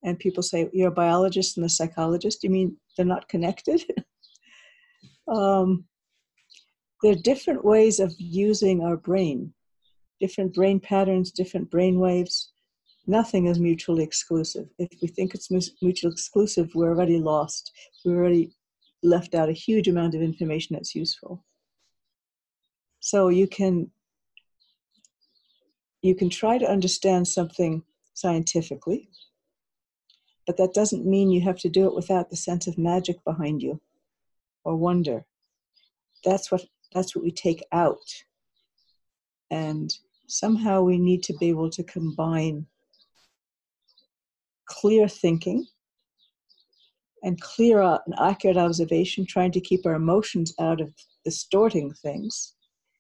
And 0.03 0.19
people 0.19 0.43
say, 0.43 0.69
You're 0.73 0.89
a 0.89 0.93
biologist 0.93 1.57
and 1.57 1.67
a 1.67 1.69
psychologist. 1.69 2.45
You 2.45 2.51
mean 2.51 2.77
they're 2.97 3.07
not 3.07 3.29
connected? 3.29 3.83
um, 5.29 5.85
there 7.03 7.13
are 7.13 7.17
different 7.17 7.65
ways 7.65 8.01
of 8.01 8.15
using 8.19 8.83
our 8.83 8.97
brain, 8.97 9.53
different 10.21 10.55
brain 10.55 10.81
patterns, 10.81 11.33
different 11.33 11.71
brain 11.71 11.99
waves. 11.99 12.53
Nothing 13.07 13.47
is 13.47 13.59
mutually 13.59 14.03
exclusive. 14.03 14.69
If 14.79 14.89
we 15.03 15.09
think 15.09 15.35
it's 15.35 15.51
mutually 15.51 16.13
exclusive, 16.13 16.71
we're 16.75 16.89
already 16.89 17.19
lost. 17.19 17.73
We've 18.05 18.17
already 18.17 18.55
left 19.03 19.35
out 19.35 19.51
a 19.51 19.53
huge 19.53 19.89
amount 19.89 20.15
of 20.15 20.23
information 20.23 20.75
that's 20.75 20.95
useful. 20.95 21.45
So 23.01 23.29
you 23.29 23.47
can 23.47 23.91
you 26.05 26.15
can 26.15 26.29
try 26.29 26.59
to 26.59 26.71
understand 26.71 27.27
something 27.27 27.83
scientifically, 28.13 29.09
but 30.47 30.59
that 30.59 30.75
doesn't 30.75 31.07
mean 31.07 31.31
you 31.31 31.41
have 31.41 31.59
to 31.59 31.71
do 31.71 31.87
it 31.87 31.95
without 31.95 32.29
the 32.29 32.37
sense 32.37 32.67
of 32.67 32.77
magic 32.77 33.17
behind 33.25 33.63
you 33.63 33.81
or 34.65 34.77
wonder. 34.77 35.25
That's 36.23 36.53
what 36.53 36.63
that's 36.93 37.17
what 37.17 37.25
we 37.25 37.33
take 37.33 37.65
out. 37.73 38.07
And 39.51 39.91
somehow 40.27 40.83
we 40.83 40.99
need 40.99 41.23
to 41.23 41.35
be 41.41 41.49
able 41.49 41.71
to 41.71 41.83
combine 41.83 42.67
clear 44.67 45.09
thinking 45.09 45.67
and 47.23 47.41
clear 47.41 47.81
and 47.81 48.15
accurate 48.21 48.59
observation, 48.59 49.25
trying 49.25 49.53
to 49.53 49.61
keep 49.61 49.87
our 49.87 49.95
emotions 49.95 50.55
out 50.61 50.83
of 50.83 50.93
distorting 51.25 51.95
things, 51.95 52.57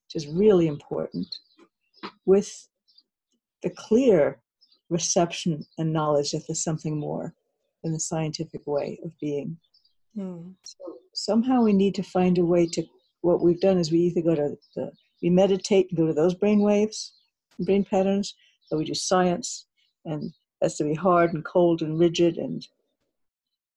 which 0.07 0.25
is 0.25 0.27
really 0.27 0.69
important, 0.69 1.27
with 2.25 2.67
the 3.65 3.71
clear 3.71 4.39
reception 4.91 5.67
and 5.79 5.93
knowledge 5.93 6.31
that 6.31 6.45
there's 6.47 6.63
something 6.63 6.99
more 6.99 7.35
than 7.83 7.93
the 7.93 7.99
scientific 7.99 8.65
way 8.67 9.01
of 9.03 9.11
being. 9.19 9.57
Mm. 10.17 10.55
So 10.63 10.85
somehow 11.15 11.63
we 11.63 11.73
need 11.73 11.97
to 11.97 12.03
find 12.03 12.39
a 12.39 12.45
way 12.45 12.67
to. 12.69 12.85
What 13.23 13.41
we've 13.41 13.61
done 13.61 13.79
is 13.79 13.91
we 13.91 14.01
either 14.01 14.21
go 14.21 14.35
to 14.35 14.57
the 14.77 14.93
we 15.23 15.31
meditate 15.31 15.89
and 15.89 15.97
go 15.97 16.07
to 16.07 16.13
those 16.13 16.35
brain 16.35 16.61
waves, 16.61 17.15
brain 17.59 17.83
patterns, 17.83 18.35
or 18.71 18.77
we 18.77 18.85
do 18.85 18.93
science, 18.95 19.67
and 20.05 20.31
that's 20.61 20.77
to 20.77 20.85
be 20.85 20.95
hard 20.95 21.33
and 21.33 21.43
cold 21.45 21.81
and 21.81 21.99
rigid 21.99 22.37
and 22.37 22.67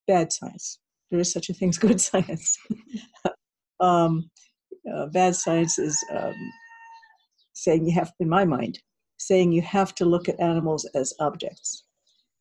bad 0.05 0.33
science. 0.33 0.79
There 1.09 1.21
is 1.21 1.31
such 1.31 1.49
a 1.49 1.53
thing 1.53 1.69
as 1.69 1.77
good 1.77 2.01
science. 2.09 2.57
um, 3.79 4.29
uh, 4.93 5.05
bad 5.07 5.35
science 5.35 5.79
is 5.79 6.03
um, 6.11 6.35
saying 7.53 7.85
you 7.85 7.93
have, 7.93 8.11
in 8.19 8.27
my 8.27 8.43
mind, 8.43 8.79
saying 9.17 9.51
you 9.51 9.61
have 9.61 9.93
to 9.95 10.05
look 10.05 10.29
at 10.29 10.39
animals 10.39 10.85
as 10.95 11.13
objects. 11.19 11.83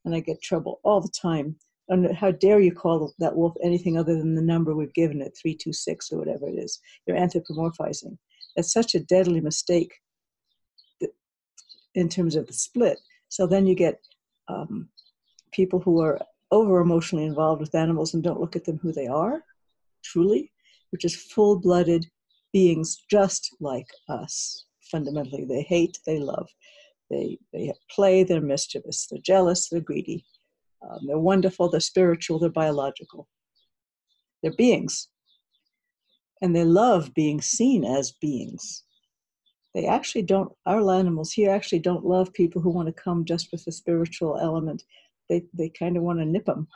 And 0.05 0.15
I 0.15 0.21
get 0.21 0.43
trouble 0.43 0.81
all 0.85 1.01
the 1.01 1.13
time. 1.21 1.57
And 1.89 2.15
how 2.15 2.33
dare 2.33 2.61
you 2.61 2.73
call 2.73 3.15
that 3.19 3.37
wolf 3.37 3.55
anything 3.63 3.97
other 3.97 4.17
than 4.17 4.35
the 4.35 4.43
number 4.43 4.75
we've 4.75 4.95
given 4.95 5.21
it, 5.21 5.37
326 5.41 6.13
or 6.13 6.19
whatever 6.19 6.49
it 6.49 6.59
is? 6.59 6.79
You're 7.07 7.17
anthropomorphizing. 7.17 8.17
That's 8.55 8.73
such 8.73 8.95
a 8.95 9.01
deadly 9.01 9.41
mistake 9.41 9.93
in 11.95 12.09
terms 12.09 12.37
of 12.37 12.47
the 12.47 12.53
split. 12.53 12.99
So 13.29 13.47
then 13.47 13.67
you 13.67 13.75
get 13.75 14.01
um, 14.49 14.89
people 15.53 15.81
who 15.81 16.01
are 16.01 16.21
over 16.51 16.81
emotionally 16.81 17.25
involved 17.25 17.61
with 17.61 17.75
animals 17.75 18.15
and 18.15 18.23
don't 18.23 18.41
look 18.41 18.55
at 18.55 18.65
them 18.65 18.79
who 18.79 18.93
they 18.93 19.07
are, 19.07 19.43
truly, 20.05 20.53
which 20.91 21.05
is 21.05 21.17
full 21.17 21.59
blooded 21.59 22.07
beings 22.53 23.05
just 23.11 23.57
like 23.61 23.89
us. 24.09 24.66
Fundamentally, 24.91 25.45
they 25.45 25.63
hate, 25.63 25.99
they 26.07 26.19
love. 26.19 26.49
They, 27.11 27.39
they 27.53 27.73
play, 27.91 28.25
they're 28.25 28.41
mischievous, 28.41 29.07
they're 29.07 29.21
jealous, 29.21 29.69
they're 29.69 29.81
greedy, 29.81 30.25
um, 30.83 31.01
they're 31.07 31.19
wonderful, 31.19 31.69
they're 31.69 31.81
spiritual, 31.81 32.39
they're 32.39 32.51
biological. 32.51 33.29
They're 34.43 34.55
beings. 34.57 35.09
And 36.43 36.55
they 36.55 36.65
love 36.65 37.15
being 37.15 37.41
seen 37.41 37.85
as 37.85 38.13
beings. 38.13 38.85
They 39.75 39.87
actually 39.87 40.23
don't, 40.23 40.53
our 40.65 40.91
animals 40.93 41.33
here 41.33 41.51
actually 41.51 41.81
don't 41.81 42.05
love 42.05 42.33
people 42.33 42.63
who 42.63 42.71
want 42.71 42.87
to 42.89 43.03
come 43.03 43.25
just 43.25 43.53
with 43.53 43.65
the 43.65 43.73
spiritual 43.73 44.39
element. 44.39 44.83
They, 45.29 45.43
they 45.53 45.69
kind 45.69 45.97
of 45.97 46.03
want 46.03 46.19
to 46.19 46.25
nip 46.25 46.47
them 46.47 46.69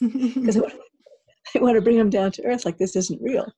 because 0.00 0.54
they 1.54 1.60
want 1.60 1.76
to 1.76 1.82
bring 1.82 1.98
them 1.98 2.10
down 2.10 2.32
to 2.32 2.44
earth 2.44 2.64
like 2.64 2.78
this 2.78 2.96
isn't 2.96 3.22
real. 3.22 3.52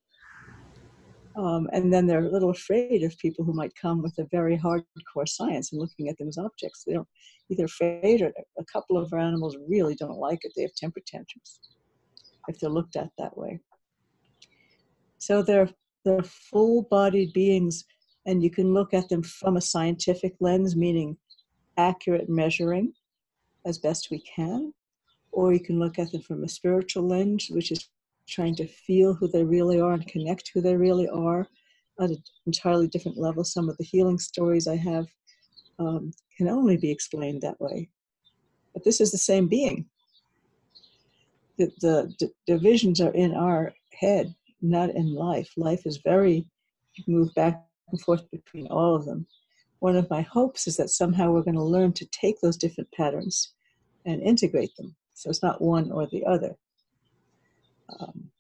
Um, 1.37 1.69
and 1.73 1.93
then 1.93 2.07
they're 2.07 2.27
a 2.27 2.31
little 2.31 2.51
afraid 2.51 3.03
of 3.05 3.17
people 3.19 3.45
who 3.45 3.53
might 3.53 3.73
come 3.81 4.03
with 4.03 4.19
a 4.19 4.27
very 4.33 4.59
hardcore 4.59 5.29
science 5.29 5.71
and 5.71 5.81
looking 5.81 6.09
at 6.09 6.19
them 6.19 6.29
as 6.29 6.39
objects. 6.39 6.83
They 6.85 6.95
don't 6.95 7.09
either 7.51 7.67
afraid 7.67 8.23
or 8.23 8.33
a 8.59 8.65
couple 8.73 8.97
of 8.99 9.13
our 9.13 9.21
animals 9.21 9.57
really 9.69 9.95
don't 9.95 10.19
like 10.19 10.41
it. 10.43 10.53
They 10.57 10.63
have 10.63 10.75
temper 10.75 11.01
tantrums 11.07 11.61
if 12.49 12.59
they're 12.59 12.71
looked 12.71 12.97
at 12.97 13.11
that 13.19 13.37
way. 13.37 13.61
So 15.19 15.43
they're 15.43 15.69
they're 16.05 16.23
full-bodied 16.23 17.35
beings, 17.35 17.85
and 18.27 18.43
you 18.43 18.51
can 18.51 18.73
look 18.73 18.95
at 18.95 19.11
them 19.11 19.23
from 19.23 19.59
a 19.59 19.61
scientific 19.61 20.35
lens, 20.41 20.75
meaning 20.75 21.19
accurate 21.77 22.29
measuring 22.29 22.95
as 23.67 23.79
best 23.79 24.09
we 24.11 24.21
can, 24.21 24.73
or 25.31 25.53
you 25.53 25.61
can 25.61 25.79
look 25.79 25.99
at 25.99 26.11
them 26.11 26.23
from 26.23 26.43
a 26.43 26.49
spiritual 26.49 27.07
lens, 27.07 27.49
which 27.51 27.71
is 27.71 27.91
trying 28.31 28.55
to 28.57 28.67
feel 28.67 29.15
who 29.15 29.29
they 29.29 29.45
really 29.45 29.81
are 29.81 29.93
and 29.93 30.07
connect 30.07 30.51
who 30.55 30.61
they 30.61 30.77
really 30.77 31.09
are 31.09 31.47
at 32.01 32.11
an 32.11 32.23
entirely 32.47 32.89
different 32.89 33.19
level. 33.19 33.45
Some 33.45 33.69
of 33.69 33.77
the 33.77 33.85
healing 33.85 34.19
stories 34.19 34.67
I 34.67 34.77
have 34.77 35.07
um, 35.79 36.13
can 36.37 36.49
only 36.49 36.77
be 36.77 36.91
explained 36.91 37.43
that 37.43 37.61
way. 37.61 37.91
But 38.73 38.85
this 38.85 39.01
is 39.01 39.11
the 39.11 39.19
same 39.19 39.49
being. 39.49 39.87
the, 41.61 41.71
the 41.81 42.15
d- 42.19 42.33
divisions 42.47 43.01
are 43.01 43.13
in 43.13 43.35
our 43.35 43.75
head, 43.93 44.35
not 44.63 44.91
in 44.91 45.15
life. 45.15 45.51
Life 45.57 45.83
is 45.85 45.99
very, 45.99 46.47
you 46.95 47.05
move 47.07 47.35
back 47.35 47.63
and 47.91 48.01
forth 48.01 48.31
between 48.31 48.67
all 48.69 48.97
of 48.97 49.05
them. 49.05 49.27
One 49.81 49.97
of 49.97 50.11
my 50.11 50.23
hopes 50.23 50.67
is 50.67 50.77
that 50.77 50.91
somehow 50.91 51.31
we're 51.31 51.43
going 51.43 51.57
to 51.57 51.63
learn 51.63 51.93
to 51.95 52.07
take 52.07 52.41
those 52.41 52.57
different 52.57 52.91
patterns 52.93 53.53
and 54.07 54.23
integrate 54.23 54.75
them. 54.77 54.95
So 55.15 55.29
it's 55.29 55.43
not 55.43 55.61
one 55.61 55.91
or 55.93 56.07
the 56.07 56.25
other. 56.25 56.57
Um, 57.99 58.31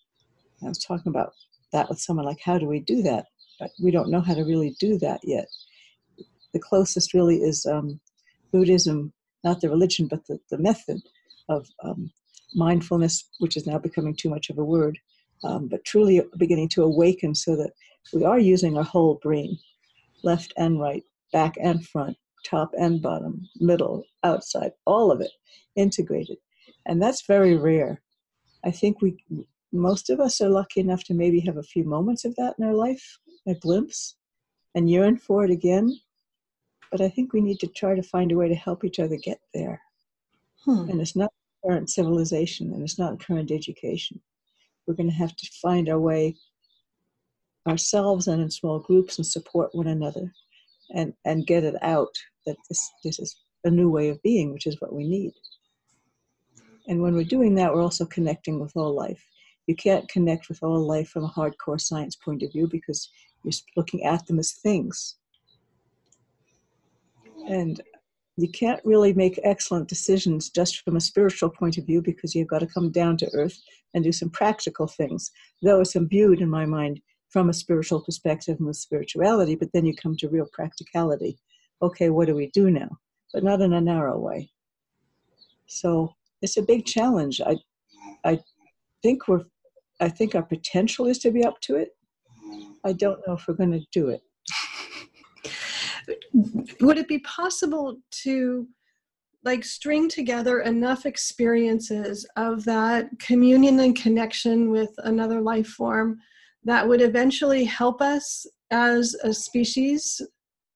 I 0.62 0.69
was 0.69 0.78
talking 0.78 1.11
about 1.11 1.33
that 1.73 1.88
with 1.88 2.00
someone 2.00 2.26
like, 2.26 2.40
how 2.45 2.59
do 2.59 2.66
we 2.66 2.80
do 2.80 3.02
that? 3.02 3.26
But 3.59 3.71
we 3.83 3.90
don't 3.90 4.11
know 4.11 4.21
how 4.21 4.35
to 4.35 4.45
really 4.45 4.76
do 4.78 4.99
that 4.99 5.21
yet. 5.23 5.47
The 6.52 6.61
closest 6.61 7.14
really 7.14 7.37
is 7.37 7.66
um, 7.66 8.00
Buddhism, 8.52 9.12
not 9.45 9.61
the 9.61 9.71
religion, 9.71 10.07
but 10.09 10.26
the, 10.26 10.38
the 10.50 10.59
method 10.59 11.00
of 11.49 11.69
um, 11.85 12.11
mindfulness, 12.54 13.28
which 13.38 13.57
is 13.57 13.66
now 13.66 13.78
becoming 13.78 14.14
too 14.14 14.28
much 14.28 14.50
of 14.50 14.59
a 14.59 14.64
word, 14.64 14.99
um, 15.45 15.69
but 15.69 15.85
truly 15.85 16.21
beginning 16.37 16.69
to 16.71 16.83
awaken 16.83 17.35
so 17.35 17.57
that 17.57 17.73
we 18.12 18.25
are 18.25 18.38
using 18.38 18.76
our 18.76 18.85
whole 18.85 19.21
brain, 19.23 19.59
left 20.23 20.52
and 20.57 20.80
right, 20.80 21.04
back 21.33 21.54
and 21.62 21.87
front, 21.87 22.16
top 22.45 22.71
and 22.78 23.00
bottom, 23.00 23.49
middle, 23.61 24.04
outside, 24.25 24.73
all 24.87 25.12
of 25.12 25.21
it 25.21 25.30
integrated. 25.76 26.38
And 26.87 27.00
that's 27.00 27.26
very 27.26 27.57
rare. 27.57 28.00
I 28.64 28.70
think 28.70 29.00
we, 29.00 29.16
most 29.72 30.10
of 30.10 30.20
us 30.20 30.40
are 30.40 30.48
lucky 30.48 30.80
enough 30.80 31.04
to 31.04 31.14
maybe 31.14 31.40
have 31.40 31.56
a 31.56 31.62
few 31.62 31.84
moments 31.84 32.24
of 32.24 32.34
that 32.36 32.54
in 32.58 32.64
our 32.64 32.74
life, 32.74 33.18
a 33.46 33.54
glimpse, 33.54 34.16
and 34.74 34.90
yearn 34.90 35.16
for 35.16 35.44
it 35.44 35.50
again. 35.50 35.98
But 36.90 37.00
I 37.00 37.08
think 37.08 37.32
we 37.32 37.40
need 37.40 37.60
to 37.60 37.66
try 37.68 37.94
to 37.94 38.02
find 38.02 38.32
a 38.32 38.36
way 38.36 38.48
to 38.48 38.54
help 38.54 38.84
each 38.84 38.98
other 38.98 39.16
get 39.16 39.40
there. 39.54 39.80
Hmm. 40.64 40.90
And 40.90 41.00
it's 41.00 41.16
not 41.16 41.32
current 41.64 41.90
civilization 41.90 42.72
and 42.72 42.82
it's 42.82 42.98
not 42.98 43.20
current 43.20 43.50
education. 43.50 44.20
We're 44.86 44.94
going 44.94 45.10
to 45.10 45.16
have 45.16 45.36
to 45.36 45.50
find 45.62 45.88
our 45.88 46.00
way 46.00 46.36
ourselves 47.68 48.26
and 48.26 48.40
in 48.42 48.50
small 48.50 48.78
groups 48.78 49.18
and 49.18 49.26
support 49.26 49.74
one 49.74 49.86
another 49.86 50.32
and, 50.94 51.12
and 51.24 51.46
get 51.46 51.64
it 51.64 51.76
out 51.82 52.12
that 52.46 52.56
this, 52.68 52.90
this 53.04 53.18
is 53.18 53.36
a 53.64 53.70
new 53.70 53.90
way 53.90 54.08
of 54.08 54.22
being, 54.22 54.52
which 54.52 54.66
is 54.66 54.80
what 54.80 54.94
we 54.94 55.06
need. 55.06 55.32
And 56.90 57.00
when 57.00 57.14
we're 57.14 57.23
doing 57.23 57.54
that, 57.54 57.73
we're 57.73 57.85
also 57.85 58.04
connecting 58.04 58.59
with 58.59 58.76
all 58.76 58.92
life. 58.92 59.25
You 59.68 59.76
can't 59.76 60.09
connect 60.09 60.49
with 60.49 60.61
all 60.61 60.85
life 60.85 61.09
from 61.09 61.23
a 61.23 61.28
hardcore 61.28 61.80
science 61.80 62.16
point 62.16 62.42
of 62.42 62.50
view 62.50 62.66
because 62.66 63.09
you're 63.44 63.52
looking 63.76 64.02
at 64.02 64.26
them 64.26 64.40
as 64.40 64.54
things. 64.54 65.14
And 67.49 67.80
you 68.37 68.49
can't 68.49 68.85
really 68.85 69.12
make 69.12 69.38
excellent 69.44 69.88
decisions 69.88 70.50
just 70.50 70.80
from 70.80 70.97
a 70.97 71.00
spiritual 71.00 71.50
point 71.50 71.78
of 71.78 71.87
view 71.87 72.02
because 72.02 72.35
you've 72.35 72.49
got 72.49 72.59
to 72.59 72.66
come 72.66 72.90
down 72.90 73.16
to 73.18 73.30
earth 73.35 73.56
and 73.94 74.02
do 74.02 74.11
some 74.11 74.30
practical 74.30 74.88
things, 74.88 75.30
though 75.62 75.80
it's 75.80 75.94
imbued 75.94 76.40
in 76.40 76.50
my 76.50 76.66
mind 76.66 77.00
from 77.28 77.50
a 77.50 77.54
spiritual 77.54 78.00
perspective 78.00 78.56
and 78.59 78.66
with 78.66 78.76
spirituality, 78.76 79.54
but 79.54 79.70
then 79.73 79.87
you 79.87 79.94
come 79.94 80.16
to 80.16 80.28
real 80.28 80.49
practicality. 80.52 81.38
Okay, 81.82 82.11
what 82.11 82.26
do 82.26 82.35
we 82.35 82.49
do 82.49 82.68
now? 82.68 82.88
But 83.32 83.44
not 83.44 83.61
in 83.61 83.75
a 83.75 83.80
narrow 83.80 84.18
way. 84.18 84.50
So 85.68 86.16
it's 86.42 86.56
a 86.56 86.62
big 86.62 86.85
challenge. 86.87 87.40
I, 87.44 87.56
I 88.25 88.40
think 89.02 89.28
we're, 89.28 89.44
I 90.00 90.09
think 90.09 90.34
our 90.34 90.43
potential 90.43 91.06
is 91.06 91.19
to 91.19 91.30
be 91.30 91.45
up 91.45 91.60
to 91.62 91.76
it. 91.76 91.91
I 92.84 92.93
don't 92.93 93.21
know 93.26 93.34
if 93.34 93.47
we're 93.47 93.54
going 93.54 93.73
to 93.73 93.86
do 93.93 94.08
it. 94.08 94.23
Would 96.80 96.99
it 96.99 97.08
be 97.08 97.19
possible 97.21 97.99
to 98.23 98.67
like 99.45 99.64
string 99.64 100.08
together 100.08 100.60
enough 100.60 101.06
experiences 101.06 102.26
of 102.36 102.64
that 102.64 103.08
communion 103.19 103.80
and 103.80 103.97
connection 103.97 104.71
with 104.71 104.91
another 104.99 105.41
life 105.41 105.69
form 105.69 106.19
that 106.64 106.86
would 106.86 107.00
eventually 107.00 107.64
help 107.64 108.02
us 108.02 108.47
as 108.71 109.14
a 109.25 109.32
species 109.32 110.21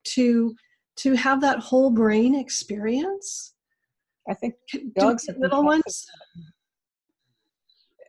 to 0.04 0.54
to 0.96 1.14
have 1.14 1.40
that 1.40 1.58
whole 1.58 1.90
brain 1.90 2.34
experience 2.34 3.53
i 4.28 4.34
think 4.34 4.54
dogs 4.96 5.28
little 5.38 5.64
ones 5.64 6.06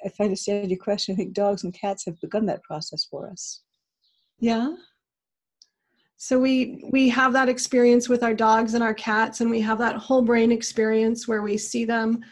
if 0.03 0.13
i 0.19 0.23
understand 0.23 0.69
your 0.69 0.79
question 0.79 1.13
i 1.13 1.17
think 1.17 1.33
dogs 1.33 1.63
and 1.63 1.73
cats 1.73 2.05
have 2.05 2.19
begun 2.21 2.45
that 2.45 2.63
process 2.63 3.05
for 3.05 3.29
us 3.29 3.61
yeah 4.39 4.69
so 6.17 6.39
we 6.39 6.83
we 6.91 7.09
have 7.09 7.33
that 7.33 7.49
experience 7.49 8.07
with 8.07 8.23
our 8.23 8.33
dogs 8.33 8.73
and 8.73 8.83
our 8.83 8.93
cats 8.93 9.41
and 9.41 9.49
we 9.49 9.61
have 9.61 9.77
that 9.77 9.95
whole 9.97 10.21
brain 10.21 10.51
experience 10.51 11.27
where 11.27 11.41
we 11.41 11.57
see 11.57 11.85
them 11.85 12.23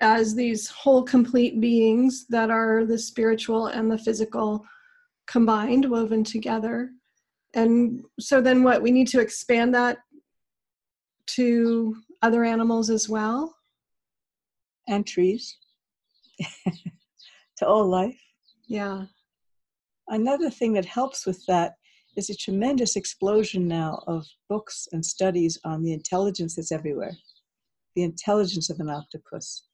as 0.00 0.34
these 0.34 0.68
whole 0.68 1.02
complete 1.02 1.60
beings 1.60 2.26
that 2.28 2.50
are 2.50 2.84
the 2.86 2.98
spiritual 2.98 3.66
and 3.66 3.90
the 3.90 3.98
physical 3.98 4.64
combined, 5.26 5.88
woven 5.88 6.24
together. 6.24 6.90
And 7.54 8.02
so 8.18 8.40
then 8.40 8.62
what? 8.62 8.82
We 8.82 8.90
need 8.90 9.08
to 9.08 9.20
expand 9.20 9.74
that 9.74 9.98
to 11.28 11.96
other 12.22 12.44
animals 12.44 12.90
as 12.90 13.08
well. 13.08 13.56
And 14.88 15.06
trees. 15.06 15.56
to 17.58 17.66
all 17.66 17.86
life. 17.86 18.18
Yeah. 18.66 19.04
Another 20.08 20.50
thing 20.50 20.72
that 20.72 20.84
helps 20.84 21.26
with 21.26 21.44
that 21.46 21.74
is 22.16 22.30
a 22.30 22.36
tremendous 22.36 22.96
explosion 22.96 23.68
now 23.68 24.02
of 24.06 24.26
books 24.48 24.88
and 24.92 25.04
studies 25.04 25.58
on 25.64 25.82
the 25.82 25.92
intelligence 25.92 26.56
that's 26.56 26.72
everywhere, 26.72 27.16
the 27.94 28.02
intelligence 28.02 28.70
of 28.70 28.80
an 28.80 28.90
octopus, 28.90 29.66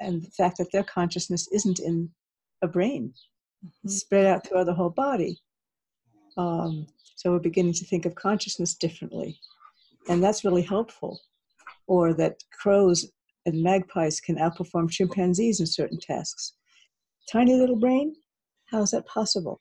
and 0.00 0.22
the 0.22 0.30
fact 0.30 0.58
that 0.58 0.70
their 0.72 0.84
consciousness 0.84 1.48
isn't 1.52 1.78
in 1.78 2.10
a 2.62 2.68
brain, 2.68 3.14
mm-hmm. 3.64 3.88
spread 3.88 4.26
out 4.26 4.46
throughout 4.46 4.66
the 4.66 4.74
whole 4.74 4.90
body. 4.90 5.40
Um, 6.36 6.86
so 7.16 7.30
we're 7.30 7.38
beginning 7.38 7.74
to 7.74 7.84
think 7.84 8.04
of 8.04 8.14
consciousness 8.14 8.74
differently, 8.74 9.38
and 10.08 10.22
that's 10.22 10.44
really 10.44 10.62
helpful. 10.62 11.20
Or 11.86 12.14
that 12.14 12.42
crows 12.52 13.10
and 13.46 13.62
magpies 13.62 14.20
can 14.20 14.36
outperform 14.36 14.90
chimpanzees 14.90 15.60
in 15.60 15.66
certain 15.66 15.98
tasks. 15.98 16.52
Tiny 17.30 17.54
little 17.54 17.76
brain? 17.76 18.14
How 18.70 18.82
is 18.82 18.90
that 18.92 19.06
possible? 19.06 19.60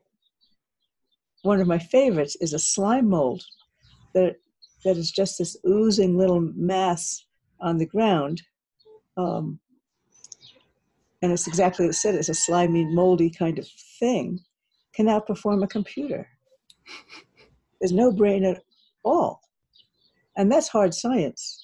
One 1.42 1.60
of 1.60 1.68
my 1.68 1.80
favorites 1.80 2.38
is 2.40 2.54
a 2.54 2.60
slime 2.60 3.10
mold 3.10 3.44
that, 4.14 4.38
that 4.86 4.98
is 4.98 5.12
just 5.12 5.38
this 5.38 5.58
oozing 5.68 6.18
little 6.18 6.40
mass 6.56 7.26
on 7.60 7.78
the 7.78 7.86
ground. 7.86 8.42
Um, 9.18 9.60
and 11.22 11.32
it's 11.32 11.48
exactly 11.48 11.86
what 11.86 11.92
it 11.92 11.98
said 11.98 12.16
it's 12.16 12.30
a 12.30 12.34
slimy, 12.34 12.86
moldy 12.86 13.30
kind 13.30 13.60
of 13.60 13.68
thing, 14.00 14.40
can 14.94 15.08
outperform 15.08 15.64
a 15.64 15.68
computer. 15.68 16.28
There's 17.80 17.94
no 17.94 18.12
brain 18.12 18.44
at 18.44 18.62
all. 19.04 19.42
And 20.36 20.52
that's 20.52 20.68
hard 20.68 20.94
science. 20.94 21.63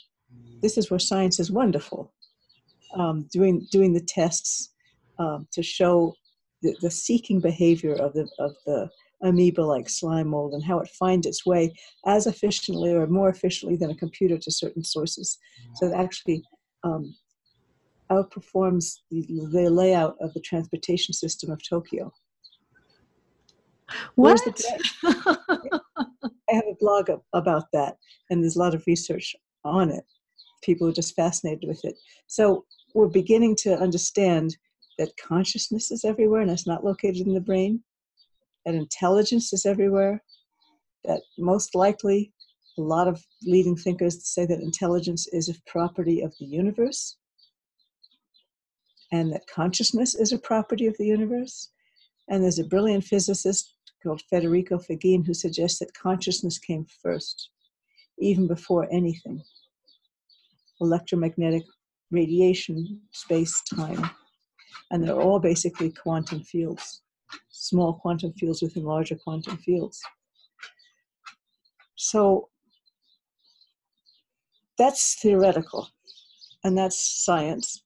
This 0.62 0.78
is 0.78 0.89
where 0.89 1.00
science 1.00 1.39
is 1.39 1.52
wonderful. 1.52 2.13
Um, 2.95 3.28
doing, 3.32 3.67
doing 3.72 3.93
the 3.93 4.02
tests 4.02 4.69
um, 5.19 5.48
to 5.52 5.62
show 5.62 6.15
the, 6.62 6.76
the 6.82 6.89
seeking 6.89 7.39
behavior 7.39 7.93
of 7.93 8.13
the, 8.13 8.28
of 8.39 8.56
the 8.65 8.89
amoeba 9.22 9.62
like 9.62 9.89
slime 9.89 10.30
mold 10.30 10.54
and 10.54 10.63
how 10.63 10.80
it 10.80 10.88
finds 10.88 11.28
its 11.28 11.45
way 11.45 11.74
as 12.06 12.26
efficiently 12.26 12.93
or 12.93 13.06
more 13.08 13.30
efficiently 13.30 13.78
than 13.78 13.91
a 13.91 13.95
computer 13.95 14.38
to 14.38 14.52
certain 14.52 14.84
sources. 14.84 15.38
So 15.76 15.88
it 15.88 15.93
actually 15.93 16.43
um, 16.84 17.15
outperforms 18.12 19.00
the, 19.12 19.26
the, 19.52 19.69
layout 19.69 20.15
of 20.22 20.34
the 20.34 20.39
transportation 20.39 21.13
system 21.13 21.52
of 21.52 21.62
Tokyo. 21.67 22.12
What? 24.15 24.41
I 25.04 26.54
have 26.54 26.63
a 26.69 26.76
blog 26.80 27.10
about 27.34 27.65
that, 27.74 27.98
and 28.30 28.43
there's 28.43 28.56
a 28.56 28.60
lot 28.60 28.76
of 28.76 28.84
research 28.88 29.36
on 29.63 29.89
it. 29.89 30.04
People 30.62 30.88
are 30.88 30.93
just 30.93 31.15
fascinated 31.15 31.67
with 31.67 31.84
it. 31.84 31.95
So 32.28 32.65
we're 32.93 33.08
beginning 33.08 33.56
to 33.58 33.80
understand 33.80 34.58
that 34.98 35.15
consciousness 35.17 35.91
is 35.91 36.04
everywhere 36.04 36.41
and 36.41 36.52
it's 36.52 36.67
not 36.67 36.84
located 36.84 37.26
in 37.28 37.34
the 37.34 37.39
brain 37.39 37.84
that 38.65 38.76
intelligence 38.76 39.54
is 39.54 39.65
everywhere, 39.65 40.24
that 41.06 41.22
most 41.38 41.76
likely 41.76 42.32
a 42.78 42.82
lot 42.82 43.08
of 43.08 43.26
leading 43.43 43.76
thinkers 43.76 44.26
say 44.28 44.45
that 44.45 44.62
intelligence 44.62 45.28
is 45.28 45.50
a 45.50 45.56
property 45.65 46.22
of 46.22 46.34
the 46.39 46.45
universe, 46.45 47.17
and 49.12 49.32
that 49.32 49.48
consciousness 49.48 50.13
is 50.13 50.32
a 50.32 50.38
property 50.38 50.86
of 50.86 50.95
the 50.98 51.06
universe. 51.06 51.69
And 52.28 52.43
there's 52.43 52.60
a 52.60 52.63
brilliant 52.63 53.04
physicist 53.04 53.74
called 54.04 54.22
Federico 54.30 54.78
Faggin 54.78 55.26
who 55.26 55.34
suggests 55.34 55.80
that 55.80 55.93
consciousness 55.93 56.60
came 56.60 56.86
first, 57.02 57.50
even 58.19 58.48
before 58.48 58.88
anything 58.91 59.41
electromagnetic 60.82 61.63
radiation, 62.12 63.02
space, 63.12 63.62
time. 63.76 64.10
And 64.92 65.04
they're 65.04 65.22
all 65.22 65.39
basically 65.39 65.92
quantum 65.92 66.44
fields 66.44 67.02
small 67.52 67.94
quantum 67.94 68.34
fields 68.34 68.62
within 68.62 68.84
larger 68.84 69.15
quantum 69.15 69.58
fields. 69.58 70.02
So 71.96 72.50
that's 74.78 75.20
theoretical, 75.22 75.89
and 76.63 76.78
that's 76.78 77.24
science. 77.26 77.84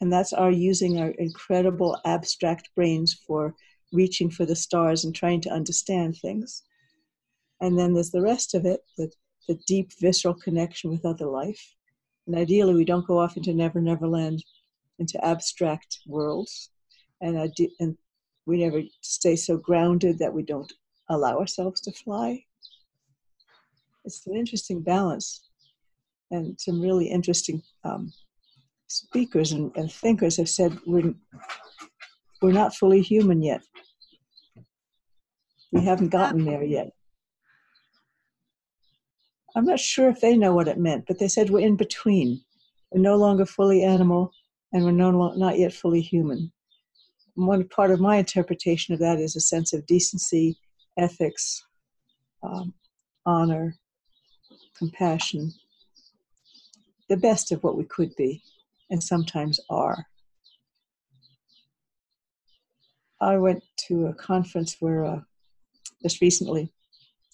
And 0.00 0.12
that's 0.12 0.32
our 0.32 0.50
using 0.50 1.00
our 1.00 1.10
incredible 1.10 1.98
abstract 2.04 2.70
brains 2.74 3.14
for 3.26 3.54
reaching 3.92 4.30
for 4.30 4.44
the 4.44 4.56
stars 4.56 5.04
and 5.04 5.14
trying 5.14 5.40
to 5.42 5.50
understand 5.50 6.16
things. 6.16 6.62
And 7.60 7.78
then 7.78 7.94
there's 7.94 8.10
the 8.10 8.22
rest 8.22 8.54
of 8.54 8.66
it, 8.66 8.80
the, 8.98 9.10
the 9.46 9.58
deep 9.66 9.92
visceral 10.00 10.34
connection 10.34 10.90
with 10.90 11.06
other 11.06 11.26
life. 11.26 11.73
And 12.26 12.36
ideally, 12.36 12.74
we 12.74 12.84
don't 12.84 13.06
go 13.06 13.18
off 13.18 13.36
into 13.36 13.52
Never 13.52 13.80
Never 13.80 14.08
Land, 14.08 14.42
into 14.98 15.22
abstract 15.24 15.98
worlds. 16.06 16.70
And, 17.20 17.52
and 17.80 17.96
we 18.46 18.64
never 18.64 18.82
stay 19.00 19.36
so 19.36 19.56
grounded 19.56 20.18
that 20.18 20.32
we 20.32 20.42
don't 20.42 20.72
allow 21.08 21.38
ourselves 21.38 21.80
to 21.82 21.92
fly. 21.92 22.44
It's 24.04 24.26
an 24.26 24.36
interesting 24.36 24.80
balance. 24.80 25.48
And 26.30 26.58
some 26.58 26.80
really 26.80 27.06
interesting 27.06 27.62
um, 27.84 28.12
speakers 28.88 29.52
and, 29.52 29.70
and 29.76 29.90
thinkers 29.90 30.36
have 30.36 30.48
said 30.48 30.78
we're, 30.86 31.14
we're 32.42 32.52
not 32.52 32.74
fully 32.74 33.02
human 33.02 33.42
yet. 33.42 33.62
We 35.72 35.84
haven't 35.84 36.10
gotten 36.10 36.44
there 36.44 36.62
yet. 36.62 36.92
I'm 39.56 39.64
not 39.64 39.78
sure 39.78 40.08
if 40.08 40.20
they 40.20 40.36
know 40.36 40.54
what 40.54 40.68
it 40.68 40.78
meant, 40.78 41.06
but 41.06 41.18
they 41.18 41.28
said 41.28 41.50
we're 41.50 41.66
in 41.66 41.76
between. 41.76 42.42
We're 42.90 43.00
no 43.00 43.16
longer 43.16 43.46
fully 43.46 43.84
animal, 43.84 44.32
and 44.72 44.84
we're 44.84 44.90
no, 44.90 45.32
not 45.34 45.58
yet 45.58 45.72
fully 45.72 46.00
human. 46.00 46.52
And 47.36 47.46
one 47.46 47.68
part 47.68 47.90
of 47.90 48.00
my 48.00 48.16
interpretation 48.16 48.94
of 48.94 49.00
that 49.00 49.18
is 49.18 49.36
a 49.36 49.40
sense 49.40 49.72
of 49.72 49.86
decency, 49.86 50.58
ethics, 50.98 51.64
um, 52.42 52.74
honor, 53.26 53.76
compassion, 54.76 55.52
the 57.08 57.16
best 57.16 57.52
of 57.52 57.62
what 57.62 57.76
we 57.76 57.84
could 57.84 58.14
be, 58.16 58.42
and 58.90 59.02
sometimes 59.02 59.60
are. 59.70 60.06
I 63.20 63.36
went 63.36 63.62
to 63.88 64.06
a 64.06 64.14
conference 64.14 64.76
where 64.80 65.04
uh, 65.04 65.20
just 66.02 66.20
recently 66.20 66.72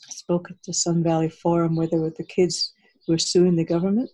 I 0.08 0.12
spoke 0.12 0.50
at 0.50 0.56
the 0.66 0.74
Sun 0.74 1.02
Valley 1.02 1.28
Forum 1.28 1.76
where 1.76 1.86
there 1.86 2.00
were 2.00 2.12
the 2.16 2.24
kids 2.24 2.72
who 3.06 3.12
were 3.12 3.18
suing 3.18 3.56
the 3.56 3.64
government 3.64 4.10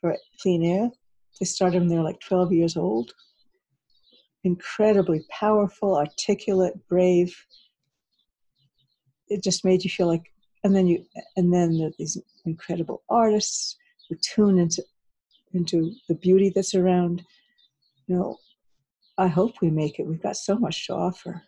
for 0.00 0.16
clean 0.40 0.64
air. 0.64 0.90
They 1.40 1.46
started 1.46 1.80
when 1.80 1.88
they 1.88 1.96
were 1.96 2.02
like 2.02 2.20
12 2.20 2.52
years 2.52 2.76
old. 2.76 3.12
Incredibly 4.44 5.24
powerful, 5.30 5.96
articulate, 5.96 6.74
brave. 6.88 7.36
It 9.28 9.42
just 9.42 9.64
made 9.64 9.84
you 9.84 9.90
feel 9.90 10.06
like, 10.06 10.32
and 10.64 10.74
then 10.74 10.86
you, 10.86 11.04
and 11.36 11.52
then 11.52 11.78
there 11.78 11.90
these 11.98 12.18
incredible 12.44 13.02
artists 13.08 13.76
who 14.08 14.16
tune 14.16 14.58
into, 14.58 14.82
into 15.52 15.92
the 16.08 16.14
beauty 16.14 16.52
that's 16.54 16.74
around. 16.74 17.24
You 18.06 18.16
know, 18.16 18.36
I 19.18 19.26
hope 19.26 19.60
we 19.60 19.70
make 19.70 19.98
it. 19.98 20.06
We've 20.06 20.22
got 20.22 20.36
so 20.36 20.56
much 20.56 20.86
to 20.86 20.94
offer. 20.94 21.42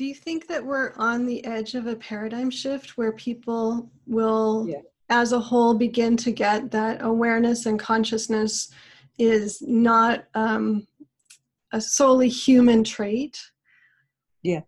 Do 0.00 0.06
you 0.06 0.14
think 0.14 0.46
that 0.46 0.64
we're 0.64 0.94
on 0.96 1.26
the 1.26 1.44
edge 1.44 1.74
of 1.74 1.86
a 1.86 1.94
paradigm 1.94 2.48
shift 2.48 2.96
where 2.96 3.12
people 3.12 3.90
will, 4.06 4.66
yeah. 4.66 4.78
as 5.10 5.32
a 5.32 5.38
whole, 5.38 5.74
begin 5.74 6.16
to 6.16 6.30
get 6.30 6.70
that 6.70 7.04
awareness 7.04 7.66
and 7.66 7.78
consciousness 7.78 8.70
is 9.18 9.60
not 9.60 10.24
um, 10.34 10.86
a 11.74 11.82
solely 11.82 12.30
human 12.30 12.82
trait? 12.82 13.38
Yeah. 14.42 14.62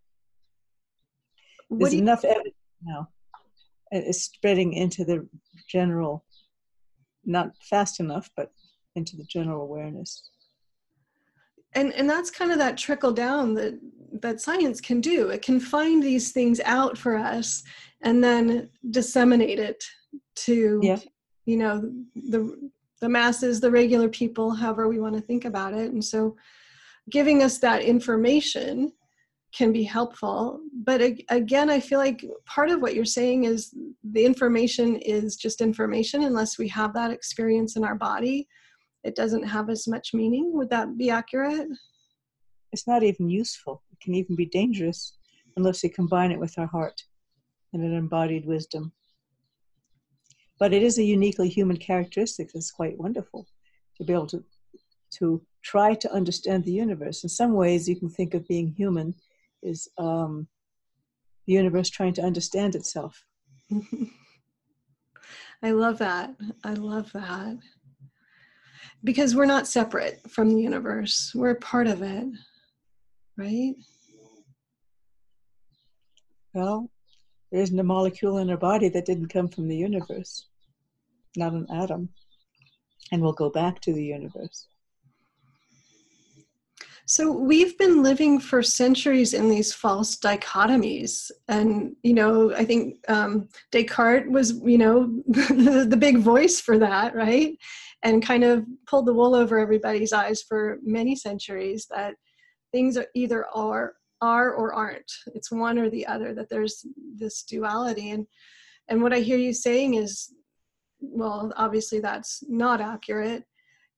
There's 1.70 1.94
enough 1.94 2.26
evidence 2.26 2.54
now. 2.82 3.08
It's 3.90 4.24
spreading 4.24 4.74
into 4.74 5.02
the 5.02 5.26
general, 5.66 6.26
not 7.24 7.52
fast 7.62 8.00
enough, 8.00 8.28
but 8.36 8.52
into 8.96 9.16
the 9.16 9.24
general 9.24 9.62
awareness 9.62 10.28
and 11.74 11.92
and 11.94 12.08
that's 12.08 12.30
kind 12.30 12.52
of 12.52 12.58
that 12.58 12.76
trickle 12.76 13.12
down 13.12 13.54
that 13.54 13.78
that 14.20 14.40
science 14.40 14.81
can 14.81 15.01
do 15.01 15.29
it 15.29 15.42
can 15.42 15.59
find 15.59 16.03
these 16.03 16.33
things 16.33 16.61
out 16.64 16.96
for 16.96 17.16
us 17.16 17.62
and 18.03 18.22
then 18.22 18.68
disseminate 18.90 19.59
it 19.59 19.83
to 20.35 20.81
yeah. 20.83 20.98
you 21.46 21.57
know 21.57 21.81
the 22.14 22.70
the 23.01 23.09
masses 23.09 23.61
the 23.61 23.70
regular 23.70 24.09
people 24.09 24.53
however 24.53 24.88
we 24.88 25.01
want 25.01 25.14
to 25.14 25.20
think 25.20 25.44
about 25.44 25.75
it 25.75 25.92
and 25.92 26.05
so 26.05 26.37
giving 27.11 27.42
us 27.42 27.59
that 27.59 27.83
information 27.83 28.92
can 29.53 29.72
be 29.72 29.83
helpful 29.83 30.61
but 30.85 31.01
again 31.31 31.68
i 31.68 31.79
feel 31.79 31.98
like 31.98 32.25
part 32.46 32.70
of 32.70 32.81
what 32.81 32.94
you're 32.94 33.05
saying 33.05 33.44
is 33.44 33.75
the 34.12 34.25
information 34.25 34.96
is 34.96 35.37
just 35.37 35.61
information 35.61 36.25
unless 36.25 36.59
we 36.59 36.68
have 36.68 36.94
that 36.94 37.11
experience 37.11 37.77
in 37.77 37.85
our 37.85 37.94
body 37.94 38.46
it 39.05 39.16
doesn't 39.16 39.42
have 39.42 39.68
as 39.68 39.88
much 39.88 40.14
meaning. 40.14 40.53
Would 40.55 40.70
that 40.70 40.96
be 40.96 41.11
accurate? 41.11 41.68
It's 42.72 42.87
not 42.87 43.03
even 43.03 43.29
useful. 43.29 43.83
Can 44.02 44.14
even 44.14 44.36
be 44.36 44.46
dangerous 44.46 45.16
unless 45.56 45.82
we 45.82 45.88
combine 45.88 46.32
it 46.32 46.40
with 46.40 46.58
our 46.58 46.66
heart 46.66 47.02
and 47.72 47.82
an 47.82 47.94
embodied 47.94 48.46
wisdom. 48.46 48.92
But 50.58 50.72
it 50.72 50.82
is 50.82 50.98
a 50.98 51.02
uniquely 51.02 51.48
human 51.48 51.76
characteristic 51.76 52.50
that's 52.52 52.70
quite 52.70 52.98
wonderful 52.98 53.46
to 53.96 54.04
be 54.04 54.12
able 54.12 54.26
to, 54.28 54.44
to 55.18 55.42
try 55.62 55.94
to 55.94 56.12
understand 56.12 56.64
the 56.64 56.72
universe. 56.72 57.22
In 57.22 57.28
some 57.28 57.52
ways, 57.54 57.88
you 57.88 57.96
can 57.96 58.08
think 58.08 58.34
of 58.34 58.46
being 58.48 58.74
human 58.76 59.14
is 59.62 59.88
um, 59.98 60.48
the 61.46 61.52
universe 61.52 61.90
trying 61.90 62.14
to 62.14 62.22
understand 62.22 62.74
itself. 62.74 63.24
I 65.62 65.70
love 65.70 65.98
that. 65.98 66.34
I 66.64 66.74
love 66.74 67.12
that 67.12 67.58
because 69.04 69.34
we're 69.34 69.46
not 69.46 69.66
separate 69.66 70.20
from 70.30 70.50
the 70.50 70.60
universe 70.60 71.32
we're 71.34 71.54
part 71.56 71.86
of 71.86 72.02
it 72.02 72.26
right 73.36 73.74
well 76.54 76.90
there 77.50 77.60
isn't 77.60 77.78
a 77.78 77.84
molecule 77.84 78.38
in 78.38 78.50
our 78.50 78.56
body 78.56 78.88
that 78.88 79.04
didn't 79.04 79.28
come 79.28 79.48
from 79.48 79.68
the 79.68 79.76
universe 79.76 80.46
not 81.36 81.52
an 81.52 81.66
atom. 81.70 82.08
And 83.10 83.22
we'll 83.22 83.32
go 83.32 83.50
back 83.50 83.80
to 83.82 83.92
the 83.92 84.04
universe. 84.04 84.68
So 87.04 87.30
we've 87.30 87.76
been 87.78 88.02
living 88.02 88.38
for 88.38 88.62
centuries 88.62 89.34
in 89.34 89.48
these 89.48 89.74
false 89.74 90.16
dichotomies, 90.16 91.30
and 91.48 91.96
you 92.04 92.14
know, 92.14 92.54
I 92.54 92.64
think 92.64 92.96
um, 93.08 93.48
Descartes 93.72 94.28
was, 94.30 94.60
you 94.64 94.78
know, 94.78 95.22
the, 95.26 95.86
the 95.90 95.96
big 95.96 96.18
voice 96.18 96.60
for 96.60 96.78
that, 96.78 97.14
right? 97.14 97.58
And 98.04 98.24
kind 98.24 98.44
of 98.44 98.64
pulled 98.86 99.06
the 99.06 99.12
wool 99.12 99.34
over 99.34 99.58
everybody's 99.58 100.12
eyes 100.12 100.42
for 100.42 100.78
many 100.82 101.16
centuries 101.16 101.86
that 101.90 102.14
things 102.70 102.96
are 102.96 103.06
either 103.14 103.46
are 103.48 103.94
are 104.22 104.54
or 104.54 104.72
aren't. 104.72 105.12
It's 105.35 105.52
one 105.52 105.78
or 105.78 105.90
the 105.90 106.06
other. 106.06 106.35
That 106.35 106.48
there's 106.48 106.87
this 107.14 107.42
duality, 107.42 108.11
and 108.11 108.26
and 108.88 109.02
what 109.02 109.12
I 109.12 109.18
hear 109.18 109.37
you 109.37 109.52
saying 109.52 109.94
is, 109.94 110.32
well, 111.00 111.52
obviously 111.56 112.00
that's 112.00 112.42
not 112.48 112.80
accurate 112.80 113.44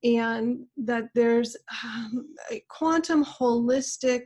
and 0.05 0.67
that 0.77 1.09
there's 1.15 1.57
um, 1.83 2.27
a 2.51 2.63
quantum 2.69 3.25
holistic 3.25 4.25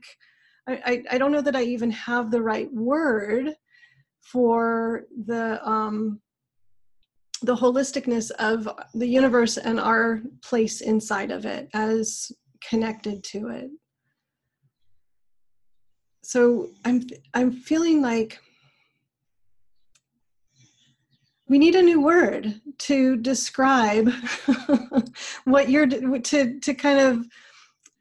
I, 0.68 0.72
I, 0.84 1.02
I, 1.12 1.18
don't 1.18 1.32
know 1.32 1.40
that 1.40 1.56
i 1.56 1.62
even 1.62 1.90
have 1.92 2.30
the 2.30 2.42
right 2.42 2.68
word 2.72 3.54
for 4.20 5.04
the 5.26 5.66
um, 5.66 6.20
the 7.42 7.54
holisticness 7.54 8.30
of 8.32 8.68
the 8.94 9.06
universe 9.06 9.56
and 9.56 9.78
our 9.78 10.20
place 10.42 10.80
inside 10.80 11.30
of 11.30 11.46
it 11.46 11.68
as 11.72 12.32
connected 12.68 13.22
to 13.22 13.48
it 13.48 13.70
so 16.28 16.68
i'm 16.84 17.00
i'm 17.32 17.50
feeling 17.50 18.02
like 18.02 18.38
we 21.48 21.58
need 21.58 21.74
a 21.74 21.80
new 21.80 22.02
word 22.02 22.60
to 22.76 23.16
describe 23.16 24.12
what 25.44 25.70
you're 25.70 25.86
to 25.86 26.60
to 26.60 26.74
kind 26.74 27.00
of 27.00 27.24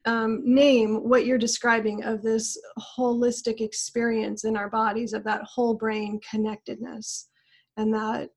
um, 0.06 0.42
name 0.44 1.08
what 1.08 1.26
you're 1.26 1.38
describing 1.38 2.04
of 2.04 2.22
this 2.22 2.58
holistic 2.98 3.62
experience 3.62 4.44
in 4.44 4.58
our 4.58 4.70
bodies 4.70 5.14
of 5.14 5.24
that 5.24 5.42
whole 5.44 5.74
brain 5.74 6.20
connectedness 6.30 7.30
and 7.78 7.94
that 7.94 8.30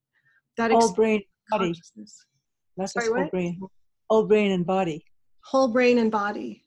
that 0.57 0.71
whole 0.71 0.93
brain 0.95 1.21
body. 1.51 1.75
that's 2.77 2.93
Sorry, 2.93 3.09
whole 3.09 3.25
what? 3.25 3.31
brain. 3.33 3.61
Whole 4.09 4.27
brain 4.27 4.53
and 4.53 4.65
body. 4.65 5.05
Whole 5.45 5.69
brain 5.69 5.99
and 5.99 6.13
body. 6.13 6.65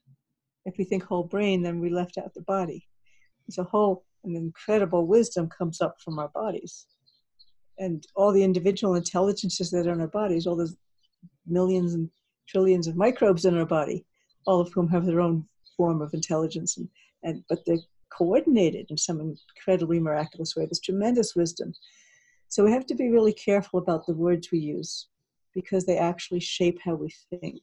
If 0.66 0.76
we 0.78 0.84
think 0.84 1.04
whole 1.04 1.24
brain 1.24 1.64
then 1.64 1.80
we 1.80 1.90
left 1.90 2.18
out 2.18 2.34
the 2.34 2.42
body 2.42 2.86
it's 3.48 3.58
a 3.58 3.64
whole 3.64 4.06
an 4.24 4.36
incredible 4.36 5.06
wisdom 5.06 5.50
comes 5.50 5.82
up 5.82 5.98
from 6.00 6.18
our 6.18 6.30
bodies 6.30 6.86
and 7.80 8.06
all 8.16 8.32
the 8.32 8.44
individual 8.44 8.96
intelligences 8.96 9.72
that 9.72 9.88
are 9.88 9.94
in 9.94 10.02
our 10.02 10.08
bodies, 10.08 10.46
all 10.46 10.56
those 10.56 10.76
millions 11.48 11.94
and 11.94 12.10
trillions 12.48 12.88
of 12.88 12.96
microbes 12.96 13.46
in 13.46 13.58
our 13.58 13.66
body, 13.66 14.06
all 14.46 14.60
of 14.60 14.72
whom 14.74 14.88
have 14.88 15.06
their 15.06 15.22
own 15.22 15.46
form 15.76 16.02
of 16.02 16.14
intelligence, 16.14 16.78
and, 16.78 16.88
and 17.24 17.44
but 17.50 17.60
they're 17.66 17.78
coordinated 18.16 18.86
in 18.90 18.98
some 18.98 19.20
incredibly 19.20 20.00
miraculous 20.00 20.56
way. 20.56 20.66
There's 20.66 20.80
tremendous 20.80 21.36
wisdom. 21.36 21.74
So 22.48 22.64
we 22.64 22.72
have 22.72 22.86
to 22.88 22.96
be 22.96 23.10
really 23.10 23.34
careful 23.34 23.80
about 23.80 24.06
the 24.06 24.14
words 24.14 24.50
we 24.52 24.60
use 24.60 25.08
because 25.56 25.86
they 25.86 25.98
actually 25.98 26.40
shape 26.40 26.80
how 26.84 26.94
we 26.94 27.12
think. 27.30 27.62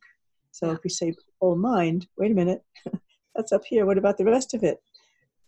So 0.50 0.72
if 0.72 0.80
we 0.82 0.90
say 0.90 1.14
whole 1.40 1.56
mind, 1.56 2.08
wait 2.16 2.32
a 2.32 2.34
minute, 2.34 2.64
that's 3.36 3.52
up 3.52 3.64
here. 3.64 3.86
What 3.86 3.98
about 3.98 4.18
the 4.18 4.24
rest 4.24 4.54
of 4.54 4.64
it? 4.64 4.82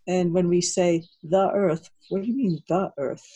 And 0.07 0.33
when 0.33 0.49
we 0.49 0.61
say 0.61 1.05
the 1.23 1.51
earth, 1.51 1.89
what 2.09 2.23
do 2.23 2.29
you 2.29 2.37
mean 2.37 2.63
the 2.69 2.93
earth? 2.99 3.27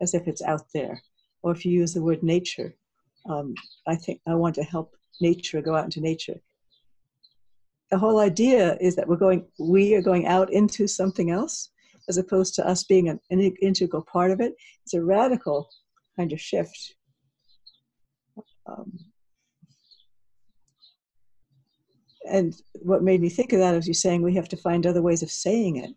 As 0.00 0.14
if 0.14 0.28
it's 0.28 0.42
out 0.42 0.66
there. 0.72 1.02
Or 1.42 1.52
if 1.52 1.64
you 1.64 1.72
use 1.72 1.94
the 1.94 2.02
word 2.02 2.22
nature, 2.22 2.74
um, 3.28 3.54
I 3.86 3.96
think 3.96 4.20
I 4.26 4.34
want 4.34 4.54
to 4.56 4.62
help 4.62 4.94
nature 5.20 5.60
go 5.60 5.74
out 5.74 5.84
into 5.84 6.00
nature. 6.00 6.40
The 7.90 7.98
whole 7.98 8.20
idea 8.20 8.76
is 8.80 8.94
that 8.96 9.08
we're 9.08 9.16
going, 9.16 9.46
we 9.58 9.94
are 9.94 10.02
going 10.02 10.26
out 10.26 10.52
into 10.52 10.86
something 10.86 11.30
else, 11.30 11.70
as 12.08 12.18
opposed 12.18 12.54
to 12.54 12.66
us 12.66 12.84
being 12.84 13.08
an, 13.08 13.20
an 13.30 13.40
integral 13.60 14.04
part 14.04 14.30
of 14.30 14.40
it. 14.40 14.54
It's 14.84 14.94
a 14.94 15.02
radical 15.02 15.68
kind 16.16 16.32
of 16.32 16.40
shift. 16.40 16.94
Um, 18.66 19.09
and 22.28 22.54
what 22.74 23.02
made 23.02 23.20
me 23.20 23.28
think 23.28 23.52
of 23.52 23.60
that 23.60 23.74
is 23.74 23.88
you 23.88 23.94
saying 23.94 24.22
we 24.22 24.34
have 24.34 24.48
to 24.48 24.56
find 24.56 24.86
other 24.86 25.02
ways 25.02 25.22
of 25.22 25.30
saying 25.30 25.76
it 25.76 25.94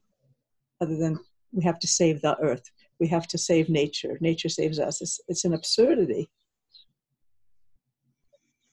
other 0.82 0.96
than 0.96 1.20
we 1.52 1.64
have 1.64 1.80
to 1.80 1.88
save 1.88 2.22
the 2.22 2.38
earth. 2.40 2.72
We 3.00 3.08
have 3.08 3.28
to 3.28 3.38
save 3.38 3.70
nature. 3.70 4.18
Nature 4.22 4.50
saves 4.50 4.80
us. 4.80 5.02
It's, 5.02 5.20
it's 5.28 5.46
an 5.46 5.54
absurdity. 5.54 6.30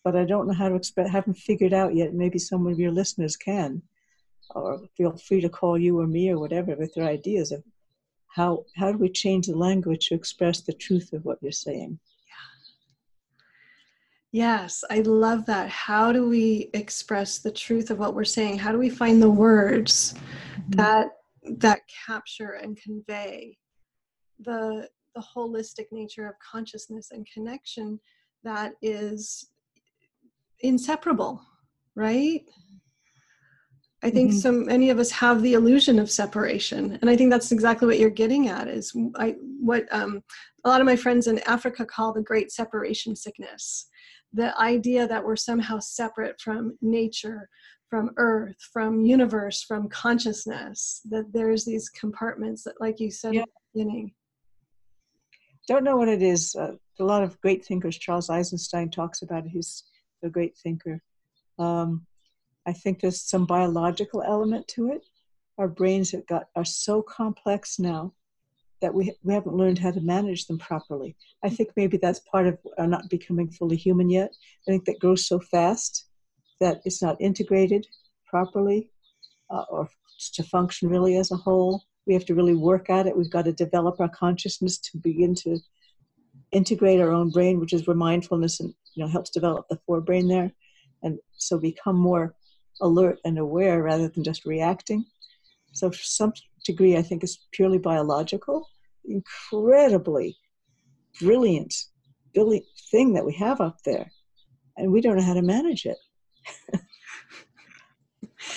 But 0.02 0.16
i 0.16 0.24
don't 0.24 0.46
know 0.46 0.54
how 0.54 0.70
to 0.70 0.76
express 0.76 1.10
haven't 1.10 1.36
figured 1.36 1.74
out 1.74 1.94
yet. 1.94 2.14
Maybe 2.14 2.38
some 2.38 2.66
of 2.66 2.78
your 2.78 2.90
listeners 2.90 3.36
can. 3.36 3.82
Or 4.54 4.80
feel 4.96 5.16
free 5.16 5.40
to 5.42 5.48
call 5.48 5.78
you 5.78 6.00
or 6.00 6.06
me 6.06 6.30
or 6.30 6.38
whatever 6.38 6.74
with 6.76 6.94
their 6.94 7.06
ideas 7.06 7.52
of 7.52 7.62
how 8.28 8.64
how 8.76 8.92
do 8.92 8.98
we 8.98 9.10
change 9.10 9.46
the 9.46 9.56
language 9.56 10.08
to 10.08 10.14
express 10.14 10.60
the 10.62 10.72
truth 10.72 11.12
of 11.12 11.24
what 11.24 11.38
you're 11.42 11.52
saying 11.52 11.98
Yes, 14.32 14.84
I 14.90 15.00
love 15.00 15.44
that. 15.46 15.68
How 15.68 16.12
do 16.12 16.28
we 16.28 16.70
express 16.72 17.38
the 17.38 17.50
truth 17.50 17.90
of 17.90 17.98
what 17.98 18.14
we're 18.14 18.24
saying? 18.24 18.58
How 18.58 18.70
do 18.70 18.78
we 18.78 18.90
find 18.90 19.20
the 19.20 19.30
words 19.30 20.14
mm-hmm. 20.14 20.70
that 20.72 21.08
that 21.58 21.80
capture 22.06 22.52
and 22.62 22.80
convey 22.80 23.56
the 24.38 24.88
the 25.16 25.24
holistic 25.34 25.86
nature 25.90 26.28
of 26.28 26.34
consciousness 26.38 27.10
and 27.10 27.26
connection 27.32 27.98
that 28.44 28.74
is 28.80 29.50
inseparable, 30.60 31.42
right? 31.96 32.42
I 34.02 34.10
think 34.10 34.30
mm-hmm. 34.30 34.38
so 34.38 34.52
many 34.52 34.90
of 34.90 34.98
us 34.98 35.10
have 35.10 35.42
the 35.42 35.54
illusion 35.54 35.98
of 35.98 36.10
separation, 36.10 36.98
and 37.00 37.10
I 37.10 37.16
think 37.16 37.32
that's 37.32 37.50
exactly 37.50 37.88
what 37.88 37.98
you're 37.98 38.10
getting 38.10 38.48
at. 38.48 38.68
Is 38.68 38.96
I, 39.16 39.34
what 39.60 39.86
um, 39.90 40.22
a 40.64 40.68
lot 40.68 40.80
of 40.80 40.86
my 40.86 40.96
friends 40.96 41.26
in 41.26 41.40
Africa 41.40 41.84
call 41.84 42.12
the 42.12 42.22
great 42.22 42.52
separation 42.52 43.16
sickness 43.16 43.88
the 44.32 44.58
idea 44.60 45.06
that 45.06 45.24
we're 45.24 45.36
somehow 45.36 45.78
separate 45.78 46.40
from 46.40 46.76
nature 46.80 47.48
from 47.88 48.12
earth 48.16 48.56
from 48.72 49.04
universe 49.04 49.62
from 49.62 49.88
consciousness 49.88 51.00
that 51.10 51.32
there's 51.32 51.64
these 51.64 51.88
compartments 51.88 52.62
that 52.62 52.80
like 52.80 53.00
you 53.00 53.10
said 53.10 53.34
yeah. 53.34 53.42
at 53.42 53.48
the 53.48 53.80
beginning. 53.80 54.12
Don't 55.66 55.84
know 55.84 55.96
what 55.96 56.08
it 56.08 56.22
is 56.22 56.54
uh, 56.54 56.74
a 56.98 57.04
lot 57.04 57.22
of 57.22 57.40
great 57.40 57.64
thinkers 57.64 57.98
charles 57.98 58.30
eisenstein 58.30 58.90
talks 58.90 59.22
about 59.22 59.44
it 59.44 59.50
he's 59.50 59.84
a 60.22 60.28
great 60.28 60.56
thinker. 60.56 61.02
Um, 61.58 62.06
i 62.66 62.72
think 62.72 63.00
there's 63.00 63.20
some 63.20 63.46
biological 63.46 64.22
element 64.22 64.68
to 64.68 64.92
it. 64.92 65.02
Our 65.58 65.68
brains 65.68 66.12
have 66.12 66.26
got 66.26 66.44
are 66.54 66.64
so 66.64 67.02
complex 67.02 67.78
now 67.78 68.14
that 68.80 68.94
we, 68.94 69.12
we 69.22 69.34
haven't 69.34 69.56
learned 69.56 69.78
how 69.78 69.90
to 69.90 70.00
manage 70.00 70.46
them 70.46 70.58
properly. 70.58 71.16
I 71.44 71.50
think 71.50 71.70
maybe 71.76 71.96
that's 71.96 72.20
part 72.20 72.46
of 72.46 72.58
our 72.78 72.86
not 72.86 73.10
becoming 73.10 73.50
fully 73.50 73.76
human 73.76 74.08
yet. 74.10 74.30
I 74.66 74.70
think 74.70 74.84
that 74.86 75.00
grows 75.00 75.26
so 75.26 75.38
fast 75.38 76.06
that 76.60 76.80
it's 76.84 77.02
not 77.02 77.20
integrated 77.20 77.86
properly 78.26 78.90
uh, 79.50 79.64
or 79.70 79.88
to 80.34 80.42
function 80.42 80.88
really 80.88 81.16
as 81.16 81.30
a 81.30 81.36
whole. 81.36 81.84
We 82.06 82.14
have 82.14 82.24
to 82.26 82.34
really 82.34 82.54
work 82.54 82.90
at 82.90 83.06
it. 83.06 83.16
We've 83.16 83.30
got 83.30 83.44
to 83.44 83.52
develop 83.52 84.00
our 84.00 84.08
consciousness 84.08 84.78
to 84.78 84.98
begin 84.98 85.34
to 85.36 85.58
integrate 86.52 87.00
our 87.00 87.10
own 87.10 87.30
brain, 87.30 87.60
which 87.60 87.72
is 87.72 87.86
where 87.86 87.96
mindfulness 87.96 88.60
and 88.60 88.74
you 88.94 89.04
know 89.04 89.10
helps 89.10 89.30
develop 89.30 89.66
the 89.68 89.78
forebrain 89.88 90.28
there, 90.28 90.50
and 91.02 91.18
so 91.36 91.58
become 91.58 91.96
more 91.96 92.34
alert 92.80 93.18
and 93.24 93.38
aware 93.38 93.82
rather 93.82 94.08
than 94.08 94.24
just 94.24 94.44
reacting. 94.44 95.04
So, 95.72 95.90
some 95.92 96.32
degree, 96.64 96.96
I 96.96 97.02
think 97.02 97.24
is 97.24 97.46
purely 97.52 97.78
biological. 97.78 98.68
Incredibly 99.04 100.36
brilliant, 101.20 101.74
brilliant 102.34 102.64
thing 102.90 103.14
that 103.14 103.24
we 103.24 103.34
have 103.34 103.60
up 103.60 103.78
there, 103.84 104.10
and 104.76 104.92
we 104.92 105.00
don't 105.00 105.16
know 105.16 105.22
how 105.22 105.34
to 105.34 105.42
manage 105.42 105.86
it. 105.86 105.98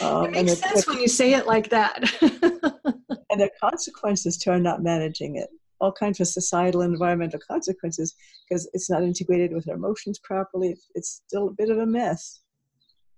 um, 0.01 0.25
it 0.35 0.45
makes 0.45 0.59
sense 0.59 0.87
when 0.87 0.99
you 0.99 1.07
say 1.07 1.33
it 1.33 1.47
like 1.47 1.69
that. 1.69 2.03
and 2.21 3.41
the 3.41 3.49
consequences 3.59 4.37
to 4.37 4.51
our 4.51 4.59
not 4.59 4.83
managing 4.83 5.37
it 5.37 5.49
all 5.83 5.91
kinds 5.91 6.21
of 6.21 6.27
societal 6.27 6.81
and 6.81 6.93
environmental 6.93 7.39
consequences 7.45 8.15
because 8.47 8.69
it's 8.73 8.89
not 8.89 9.03
integrated 9.03 9.53
with 9.53 9.67
our 9.67 9.75
emotions 9.75 10.17
properly. 10.23 10.77
It's 10.95 11.21
still 11.27 11.49
a 11.49 11.53
bit 11.53 11.69
of 11.69 11.77
a 11.77 11.85
mess. 11.85 12.39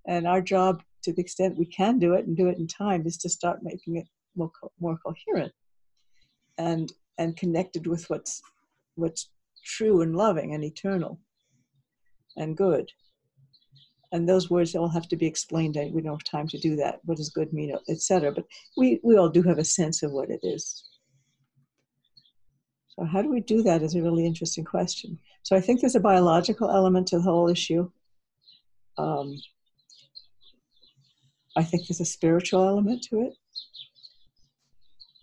And 0.07 0.27
our 0.27 0.41
job, 0.41 0.81
to 1.03 1.13
the 1.13 1.21
extent 1.21 1.59
we 1.59 1.67
can 1.67 1.99
do 1.99 2.13
it 2.13 2.25
and 2.25 2.35
do 2.35 2.47
it 2.47 2.57
in 2.57 2.67
time, 2.67 3.05
is 3.05 3.17
to 3.17 3.29
start 3.29 3.59
making 3.61 3.97
it 3.97 4.07
more, 4.35 4.51
more 4.79 4.97
coherent 4.97 5.53
and 6.57 6.91
and 7.17 7.37
connected 7.37 7.87
with 7.87 8.09
what's 8.09 8.41
what's 8.95 9.29
true 9.63 10.01
and 10.01 10.15
loving 10.15 10.53
and 10.53 10.63
eternal 10.63 11.19
and 12.37 12.57
good. 12.57 12.89
And 14.11 14.29
those 14.29 14.49
words 14.49 14.75
all 14.75 14.87
have 14.87 15.07
to 15.09 15.17
be 15.17 15.25
explained. 15.25 15.77
We 15.91 16.01
don't 16.01 16.13
have 16.13 16.23
time 16.23 16.47
to 16.49 16.59
do 16.59 16.75
that. 16.77 16.99
What 17.05 17.17
does 17.17 17.29
good 17.29 17.51
mean 17.53 17.75
etc 17.89 18.31
but 18.31 18.45
we 18.77 18.99
we 19.03 19.17
all 19.17 19.29
do 19.29 19.41
have 19.43 19.57
a 19.57 19.65
sense 19.65 20.03
of 20.03 20.11
what 20.11 20.29
it 20.29 20.39
is. 20.43 20.83
So 22.89 23.03
how 23.05 23.21
do 23.21 23.29
we 23.29 23.41
do 23.41 23.61
that 23.63 23.81
is 23.81 23.95
a 23.95 24.01
really 24.01 24.25
interesting 24.25 24.63
question. 24.63 25.19
So 25.43 25.55
i 25.55 25.61
think 25.61 25.81
there's 25.81 25.95
a 25.95 25.99
biological 26.11 26.69
element 26.69 27.07
to 27.07 27.17
the 27.17 27.23
whole 27.23 27.49
issue. 27.49 27.89
Um, 28.97 29.37
i 31.57 31.63
think 31.63 31.87
there's 31.87 31.99
a 31.99 32.05
spiritual 32.05 32.63
element 32.63 33.03
to 33.09 33.21
it 33.21 33.33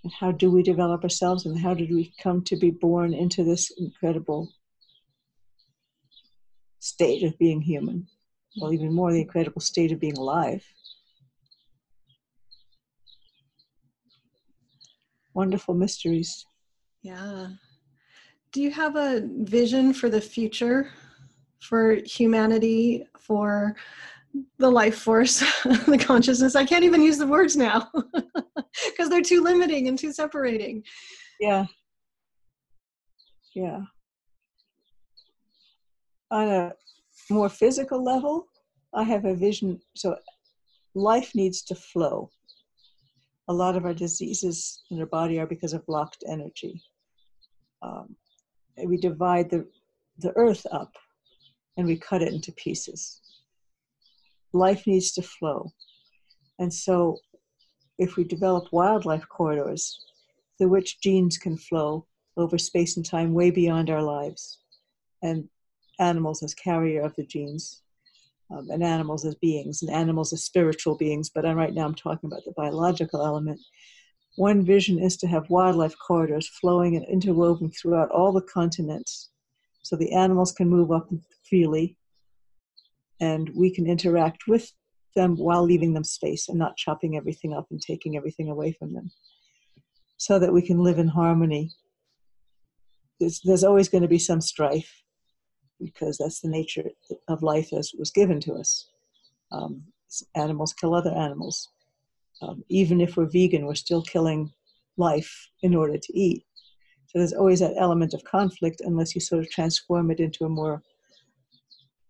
and 0.04 0.12
how 0.12 0.32
do 0.32 0.50
we 0.50 0.62
develop 0.62 1.02
ourselves 1.04 1.46
and 1.46 1.58
how 1.58 1.74
did 1.74 1.90
we 1.90 2.12
come 2.20 2.42
to 2.44 2.56
be 2.56 2.70
born 2.70 3.14
into 3.14 3.44
this 3.44 3.70
incredible 3.78 4.52
state 6.80 7.22
of 7.22 7.38
being 7.38 7.60
human? 7.60 8.08
Well 8.60 8.72
even 8.72 8.92
more 8.92 9.12
the 9.12 9.20
incredible 9.20 9.60
state 9.60 9.92
of 9.92 10.00
being 10.00 10.16
alive. 10.16 10.64
Wonderful 15.34 15.74
mysteries. 15.74 16.44
Yeah. 17.02 17.48
Do 18.52 18.60
you 18.60 18.70
have 18.70 18.96
a 18.96 19.22
vision 19.24 19.94
for 19.94 20.10
the 20.10 20.20
future 20.20 20.92
for 21.60 21.98
humanity 22.04 23.06
for 23.18 23.76
the 24.58 24.70
life 24.70 24.96
force 24.96 25.40
the 25.86 26.02
consciousness 26.02 26.56
i 26.56 26.64
can't 26.64 26.84
even 26.84 27.02
use 27.02 27.18
the 27.18 27.26
words 27.26 27.56
now 27.56 27.90
because 28.90 29.08
they're 29.08 29.22
too 29.22 29.42
limiting 29.42 29.88
and 29.88 29.98
too 29.98 30.12
separating. 30.12 30.82
Yeah. 31.40 31.66
Yeah. 33.54 33.80
On 36.30 36.48
a 36.48 36.72
more 37.30 37.48
physical 37.48 38.02
level, 38.02 38.46
I 38.94 39.02
have 39.04 39.24
a 39.24 39.34
vision. 39.34 39.80
So 39.94 40.16
life 40.94 41.34
needs 41.34 41.62
to 41.64 41.74
flow. 41.74 42.30
A 43.48 43.52
lot 43.52 43.76
of 43.76 43.84
our 43.84 43.94
diseases 43.94 44.82
in 44.90 45.00
our 45.00 45.06
body 45.06 45.38
are 45.38 45.46
because 45.46 45.72
of 45.72 45.84
blocked 45.86 46.24
energy. 46.28 46.82
Um, 47.82 48.16
we 48.86 48.96
divide 48.96 49.50
the, 49.50 49.66
the 50.18 50.32
earth 50.36 50.64
up 50.70 50.92
and 51.76 51.86
we 51.86 51.96
cut 51.96 52.22
it 52.22 52.32
into 52.32 52.52
pieces. 52.52 53.20
Life 54.52 54.86
needs 54.86 55.12
to 55.12 55.22
flow. 55.22 55.72
And 56.58 56.72
so 56.72 57.18
if 57.98 58.16
we 58.16 58.24
develop 58.24 58.72
wildlife 58.72 59.26
corridors 59.28 60.00
through 60.58 60.68
which 60.68 61.00
genes 61.00 61.38
can 61.38 61.56
flow 61.56 62.06
over 62.36 62.58
space 62.58 62.96
and 62.96 63.04
time 63.04 63.34
way 63.34 63.50
beyond 63.50 63.90
our 63.90 64.02
lives, 64.02 64.58
and 65.22 65.48
animals 65.98 66.42
as 66.42 66.54
carrier 66.54 67.02
of 67.02 67.14
the 67.16 67.24
genes, 67.24 67.82
um, 68.50 68.68
and 68.70 68.82
animals 68.82 69.24
as 69.24 69.34
beings, 69.36 69.82
and 69.82 69.90
animals 69.90 70.32
as 70.32 70.44
spiritual 70.44 70.96
beings, 70.96 71.30
but 71.30 71.44
right 71.44 71.74
now 71.74 71.86
I'm 71.86 71.94
talking 71.94 72.28
about 72.28 72.44
the 72.44 72.52
biological 72.52 73.24
element. 73.24 73.60
One 74.36 74.64
vision 74.64 74.98
is 74.98 75.16
to 75.18 75.26
have 75.26 75.48
wildlife 75.50 75.94
corridors 75.98 76.48
flowing 76.48 76.96
and 76.96 77.06
interwoven 77.06 77.70
throughout 77.70 78.10
all 78.10 78.32
the 78.32 78.42
continents 78.42 79.30
so 79.82 79.96
the 79.96 80.12
animals 80.12 80.52
can 80.52 80.68
move 80.68 80.90
up 80.90 81.08
freely 81.48 81.96
and 83.22 83.50
we 83.54 83.74
can 83.74 83.86
interact 83.86 84.46
with 84.46 84.70
them 85.16 85.36
while 85.36 85.62
leaving 85.62 85.94
them 85.94 86.04
space 86.04 86.50
and 86.50 86.58
not 86.58 86.76
chopping 86.76 87.16
everything 87.16 87.54
up 87.54 87.66
and 87.70 87.80
taking 87.80 88.16
everything 88.18 88.50
away 88.50 88.72
from 88.78 88.92
them 88.92 89.10
so 90.18 90.38
that 90.38 90.52
we 90.52 90.60
can 90.60 90.78
live 90.78 90.98
in 90.98 91.08
harmony 91.08 91.70
there's, 93.22 93.40
there's 93.44 93.64
always 93.64 93.88
going 93.88 94.02
to 94.02 94.08
be 94.08 94.18
some 94.18 94.40
strife 94.40 95.02
because 95.80 96.18
that's 96.18 96.40
the 96.40 96.48
nature 96.48 96.90
of 97.28 97.42
life 97.42 97.72
as 97.72 97.92
was 97.98 98.10
given 98.10 98.40
to 98.40 98.54
us. 98.54 98.88
Um, 99.52 99.84
animals 100.34 100.72
kill 100.72 100.94
other 100.94 101.12
animals. 101.12 101.70
Um, 102.40 102.64
even 102.68 103.00
if 103.00 103.16
we're 103.16 103.30
vegan, 103.30 103.66
we're 103.66 103.74
still 103.74 104.02
killing 104.02 104.52
life 104.96 105.48
in 105.62 105.74
order 105.74 105.96
to 105.98 106.18
eat. 106.18 106.44
So 107.06 107.18
there's 107.18 107.32
always 107.32 107.60
that 107.60 107.74
element 107.78 108.14
of 108.14 108.24
conflict 108.24 108.80
unless 108.84 109.14
you 109.14 109.20
sort 109.20 109.44
of 109.44 109.50
transform 109.50 110.10
it 110.10 110.18
into 110.18 110.44
a 110.44 110.48
more, 110.48 110.82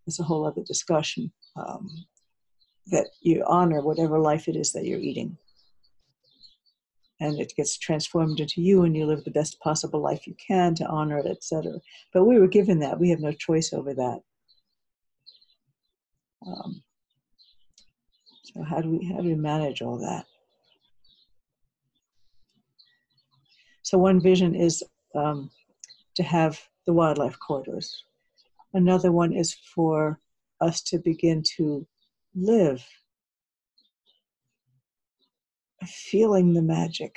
it's 0.06 0.20
a 0.20 0.24
whole 0.24 0.46
other 0.46 0.62
discussion, 0.62 1.32
um, 1.56 1.88
that 2.88 3.08
you 3.20 3.44
honor 3.46 3.80
whatever 3.80 4.18
life 4.18 4.48
it 4.48 4.56
is 4.56 4.72
that 4.72 4.84
you're 4.84 4.98
eating. 4.98 5.36
And 7.20 7.38
it 7.38 7.52
gets 7.56 7.78
transformed 7.78 8.40
into 8.40 8.60
you, 8.60 8.82
and 8.82 8.96
you 8.96 9.06
live 9.06 9.22
the 9.24 9.30
best 9.30 9.60
possible 9.60 10.00
life 10.00 10.26
you 10.26 10.34
can 10.44 10.74
to 10.76 10.86
honor 10.86 11.18
it, 11.18 11.26
etc. 11.26 11.74
But 12.12 12.24
we 12.24 12.38
were 12.38 12.48
given 12.48 12.80
that; 12.80 12.98
we 12.98 13.10
have 13.10 13.20
no 13.20 13.32
choice 13.32 13.72
over 13.72 13.94
that. 13.94 14.20
Um, 16.44 16.82
so 18.42 18.62
how 18.64 18.80
do 18.80 18.90
we 18.90 19.06
how 19.06 19.20
do 19.20 19.28
we 19.28 19.36
manage 19.36 19.82
all 19.82 19.98
that? 19.98 20.26
So 23.82 23.98
one 23.98 24.20
vision 24.20 24.54
is 24.54 24.82
um, 25.14 25.50
to 26.16 26.22
have 26.22 26.60
the 26.86 26.92
wildlife 26.92 27.38
corridors. 27.38 28.04
Another 28.74 29.12
one 29.12 29.32
is 29.32 29.54
for 29.74 30.18
us 30.60 30.80
to 30.82 30.98
begin 30.98 31.42
to 31.56 31.86
live 32.34 32.84
feeling 35.86 36.54
the 36.54 36.62
magic. 36.62 37.16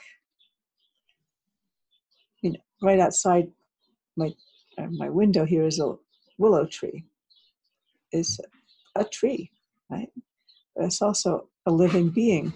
You 2.42 2.54
know, 2.54 2.60
right 2.82 3.00
outside 3.00 3.52
my 4.18 4.34
uh, 4.78 4.88
my 4.92 5.10
window 5.10 5.46
here 5.46 5.66
is 5.66 5.80
a 5.80 5.96
willow 6.38 6.66
tree. 6.66 7.06
Is 8.12 8.40
a 8.96 9.06
tree, 9.06 9.52
right? 9.90 10.10
But 10.76 10.86
it's 10.86 11.02
also 11.02 11.50
a 11.66 11.72
living 11.72 12.10
being. 12.10 12.54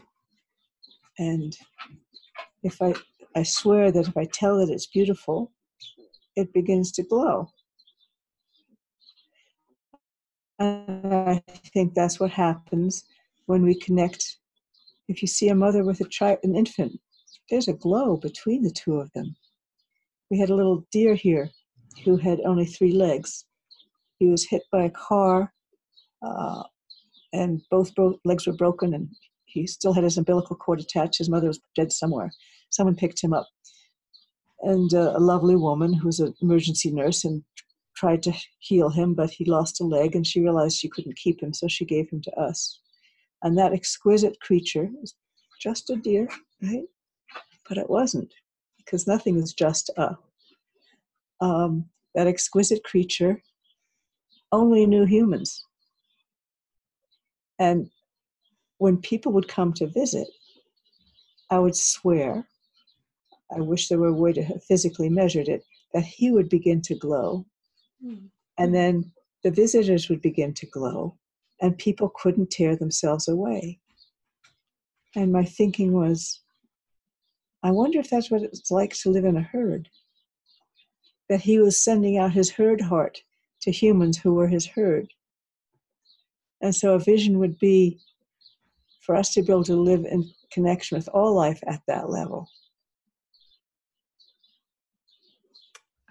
And 1.18 1.58
if 2.64 2.82
I 2.82 2.94
I 3.36 3.44
swear 3.44 3.92
that 3.92 4.08
if 4.08 4.18
I 4.18 4.26
tell 4.26 4.60
it 4.60 4.70
it's 4.70 4.88
beautiful, 4.88 5.52
it 6.36 6.54
begins 6.54 6.92
to 6.94 7.04
glow. 7.04 7.50
And 10.60 11.14
I 11.14 11.42
think 11.74 11.94
that's 11.94 12.20
what 12.20 12.32
happens 12.32 13.06
when 13.46 13.64
we 13.64 13.80
connect. 13.80 14.38
If 15.08 15.22
you 15.22 15.28
see 15.28 15.50
a 15.50 15.56
mother 15.56 15.84
with 15.84 16.02
a 16.02 16.10
child, 16.10 16.40
an 16.44 16.56
infant, 16.56 17.00
there's 17.50 17.68
a 17.68 17.74
glow 17.74 18.18
between 18.18 18.64
the 18.64 18.72
two 18.72 18.96
of 18.96 19.12
them. 19.14 19.36
We 20.30 20.38
had 20.38 20.50
a 20.50 20.56
little 20.56 20.86
deer 20.92 21.16
here 21.16 21.50
who 22.06 22.18
had 22.18 22.42
only 22.46 22.66
three 22.66 22.92
legs. 22.92 23.46
He 24.20 24.28
was 24.28 24.46
hit 24.46 24.64
by 24.72 24.84
a 24.84 24.92
car, 24.92 25.54
uh, 26.22 26.64
and 27.34 27.62
both 27.72 27.96
bro- 27.96 28.20
legs 28.26 28.46
were 28.46 28.54
broken, 28.54 28.94
and 28.94 29.10
he 29.46 29.66
still 29.66 29.94
had 29.94 30.04
his 30.04 30.18
umbilical 30.18 30.56
cord 30.56 30.80
attached. 30.80 31.18
His 31.18 31.30
mother 31.30 31.48
was 31.48 31.60
dead 31.76 31.92
somewhere 31.92 32.32
someone 32.70 32.96
picked 32.96 33.22
him 33.22 33.34
up. 33.34 33.48
And 34.62 34.94
uh, 34.94 35.14
a 35.16 35.20
lovely 35.20 35.56
woman 35.56 35.94
who 35.94 36.08
was 36.08 36.20
an 36.20 36.34
emergency 36.42 36.92
nurse 36.92 37.24
and 37.24 37.44
tried 38.00 38.24
to 38.24 38.34
heal 38.60 38.90
him, 38.90 39.14
but 39.14 39.30
he 39.30 39.44
lost 39.44 39.82
a 39.82 39.84
leg 39.84 40.16
and 40.16 40.26
she 40.26 40.40
realized 40.40 40.78
she 40.78 40.88
couldn't 40.88 41.18
keep 41.18 41.42
him, 41.44 41.54
so 41.54 41.68
she 41.68 41.84
gave 41.84 42.10
him 42.10 42.22
to 42.22 42.32
us. 42.40 42.80
And 43.44 43.58
that 43.58 43.74
exquisite 43.74 44.40
creature 44.40 44.90
was 44.94 45.16
just 45.60 45.90
a 45.90 45.98
deer, 45.98 46.30
right? 46.62 46.86
But 47.68 47.78
it 47.78 47.90
wasn't, 47.90 48.34
because 48.78 49.06
nothing 49.06 49.38
is 49.38 49.54
just 49.54 49.90
a. 49.98 50.18
Um, 51.42 51.90
that 52.16 52.28
exquisite 52.28 52.84
creature 52.84 53.42
only 54.52 54.86
knew 54.86 55.06
humans. 55.06 55.64
And 57.60 57.90
when 58.78 58.98
people 58.98 59.32
would 59.34 59.48
come 59.48 59.74
to 59.74 59.88
visit, 59.88 60.28
I 61.50 61.60
would 61.60 61.76
swear 61.76 62.48
I 63.56 63.62
wish 63.62 63.88
there 63.88 63.98
were 63.98 64.08
a 64.08 64.14
way 64.14 64.34
to 64.34 64.44
have 64.44 64.64
physically 64.64 65.10
measured 65.10 65.48
it, 65.48 65.64
that 65.94 66.04
he 66.04 66.32
would 66.32 66.50
begin 66.50 66.82
to 66.84 66.96
glow. 66.96 67.46
Mm. 68.04 68.30
And 68.58 68.76
then 68.76 69.12
the 69.44 69.52
visitors 69.52 70.10
would 70.10 70.22
begin 70.22 70.54
to 70.56 70.66
glow, 70.68 71.18
and 71.62 71.78
people 71.78 72.12
couldn't 72.16 72.52
tear 72.52 72.76
themselves 72.76 73.28
away. 73.28 73.80
And 75.16 75.32
my 75.32 75.44
thinking 75.44 75.94
was, 75.94 76.42
I 77.64 77.72
wonder 77.72 78.00
if 78.00 78.10
that's 78.10 78.32
what 78.32 78.44
it's 78.44 78.72
like 78.72 78.94
to 78.98 79.10
live 79.10 79.26
in 79.26 79.38
a 79.38 79.42
herd. 79.42 79.90
That 81.30 81.42
he 81.42 81.60
was 81.60 81.84
sending 81.84 82.18
out 82.18 82.32
his 82.32 82.50
herd 82.50 82.82
heart 82.82 83.22
to 83.62 83.72
humans 83.72 84.18
who 84.18 84.34
were 84.34 84.48
his 84.48 84.66
herd. 84.66 85.12
And 86.62 86.76
so 86.76 86.96
a 86.96 87.00
vision 87.00 87.40
would 87.40 87.58
be 87.60 88.00
for 89.02 89.16
us 89.16 89.34
to 89.34 89.42
be 89.42 89.52
able 89.52 89.64
to 89.66 89.76
live 89.76 90.06
in 90.06 90.30
connection 90.52 90.98
with 90.98 91.10
all 91.10 91.34
life 91.34 91.62
at 91.68 91.82
that 91.88 92.10
level. 92.10 92.50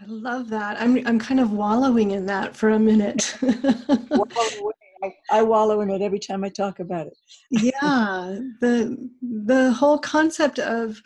I 0.01 0.05
love 0.07 0.49
that. 0.51 0.81
I'm 0.81 1.05
I'm 1.07 1.19
kind 1.19 1.41
of 1.41 1.53
wallowing 1.53 2.13
in 2.13 2.27
that 2.27 2.57
for 2.57 2.71
a 2.71 2.79
minute. 2.79 3.37
I, 5.03 5.13
I 5.31 5.43
wallow 5.43 5.81
in 5.81 5.91
it 5.91 6.03
every 6.03 6.19
time 6.19 6.45
I 6.45 6.49
talk 6.49 6.81
about 6.81 7.09
it. 7.09 7.17
yeah, 7.51 8.39
the 8.61 9.11
the 9.23 9.73
whole 9.73 9.99
concept 9.99 10.59
of 10.59 11.01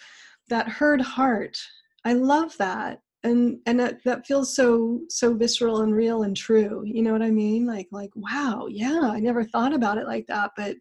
that 0.49 0.69
herd 0.69 1.01
heart. 1.01 1.59
I 2.05 2.13
love 2.15 2.57
that, 2.59 3.01
and 3.23 3.61
and 3.65 3.81
that, 3.81 4.05
that 4.05 4.27
feels 4.27 4.55
so 4.55 5.01
so 5.09 5.35
visceral 5.35 5.83
and 5.83 5.95
real 5.95 6.25
and 6.25 6.37
true. 6.37 6.83
You 6.85 7.03
know 7.03 7.13
what 7.13 7.23
I 7.23 7.31
mean? 7.31 7.67
Like 7.67 7.89
like 7.93 8.11
wow, 8.15 8.67
yeah, 8.69 9.01
I 9.03 9.21
never 9.21 9.45
thought 9.45 9.73
about 9.73 9.99
it 9.99 10.07
like 10.07 10.27
that, 10.27 10.51
but 10.57 10.77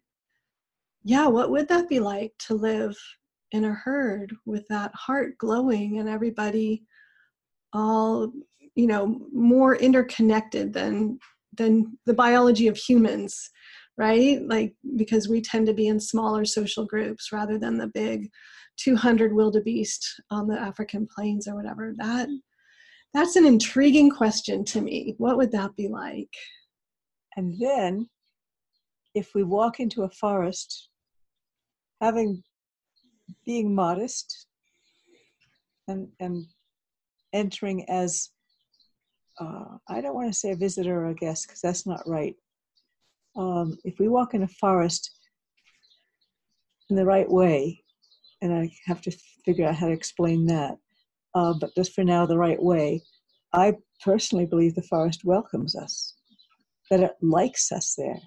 yeah, 1.04 1.26
what 1.26 1.50
would 1.50 1.68
that 1.68 1.88
be 1.88 1.98
like 2.00 2.32
to 2.40 2.54
live 2.54 2.96
in 3.52 3.64
a 3.64 3.72
herd 3.72 4.34
with 4.46 4.66
that 4.68 4.94
heart 4.94 5.36
glowing 5.38 5.98
and 5.98 6.08
everybody 6.08 6.84
all 7.72 8.32
you 8.74 8.86
know 8.86 9.20
more 9.32 9.76
interconnected 9.76 10.72
than 10.72 11.18
than 11.56 11.98
the 12.06 12.14
biology 12.14 12.68
of 12.68 12.76
humans 12.76 13.50
right? 13.98 14.40
Like 14.46 14.74
because 14.96 15.28
we 15.28 15.40
tend 15.40 15.66
to 15.66 15.74
be 15.74 15.88
in 15.88 16.00
smaller 16.00 16.44
social 16.44 16.86
groups 16.86 17.32
rather 17.32 17.58
than 17.58 17.78
the 17.78 17.88
big 17.88 18.30
200 18.78 19.34
wildebeest 19.34 20.20
on 20.30 20.48
the 20.48 20.58
african 20.58 21.06
plains 21.14 21.46
or 21.46 21.54
whatever. 21.54 21.92
That 21.98 22.28
that's 23.14 23.36
an 23.36 23.44
intriguing 23.44 24.10
question 24.10 24.64
to 24.66 24.80
me. 24.80 25.14
What 25.18 25.36
would 25.36 25.52
that 25.52 25.76
be 25.76 25.88
like? 25.88 26.32
And 27.36 27.54
then 27.60 28.08
if 29.14 29.34
we 29.34 29.42
walk 29.42 29.80
into 29.80 30.04
a 30.04 30.10
forest 30.10 30.88
having 32.00 32.42
being 33.44 33.74
modest 33.74 34.46
and 35.88 36.08
and 36.18 36.46
entering 37.32 37.88
as 37.88 38.30
uh, 39.40 39.76
I 39.88 40.00
don't 40.00 40.14
want 40.14 40.32
to 40.32 40.38
say 40.38 40.50
a 40.50 40.56
visitor 40.56 41.04
or 41.04 41.08
a 41.08 41.14
guest 41.14 41.46
because 41.46 41.60
that's 41.60 41.86
not 41.86 42.02
right. 42.06 42.34
Um, 43.36 43.78
if 43.84 43.98
we 43.98 44.08
walk 44.08 44.34
in 44.34 44.42
a 44.42 44.48
forest 44.48 45.10
in 46.90 46.96
the 46.96 47.04
right 47.04 47.30
way, 47.30 47.82
and 48.42 48.52
I 48.52 48.70
have 48.86 49.00
to 49.02 49.16
figure 49.44 49.66
out 49.66 49.76
how 49.76 49.86
to 49.86 49.92
explain 49.92 50.46
that, 50.46 50.76
uh, 51.34 51.54
but 51.58 51.74
just 51.74 51.94
for 51.94 52.04
now, 52.04 52.26
the 52.26 52.36
right 52.36 52.62
way, 52.62 53.02
I 53.54 53.74
personally 54.04 54.46
believe 54.46 54.74
the 54.74 54.82
forest 54.82 55.24
welcomes 55.24 55.74
us, 55.76 56.14
that 56.90 57.00
it 57.00 57.12
likes 57.22 57.72
us 57.72 57.94
there, 57.96 58.20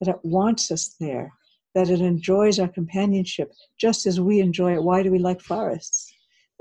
that 0.00 0.10
it 0.10 0.20
wants 0.22 0.70
us 0.70 0.94
there, 1.00 1.32
that 1.74 1.90
it 1.90 2.00
enjoys 2.00 2.58
our 2.58 2.68
companionship 2.68 3.50
just 3.80 4.06
as 4.06 4.20
we 4.20 4.40
enjoy 4.40 4.74
it. 4.74 4.82
Why 4.82 5.02
do 5.02 5.10
we 5.10 5.18
like 5.18 5.40
forests? 5.40 6.12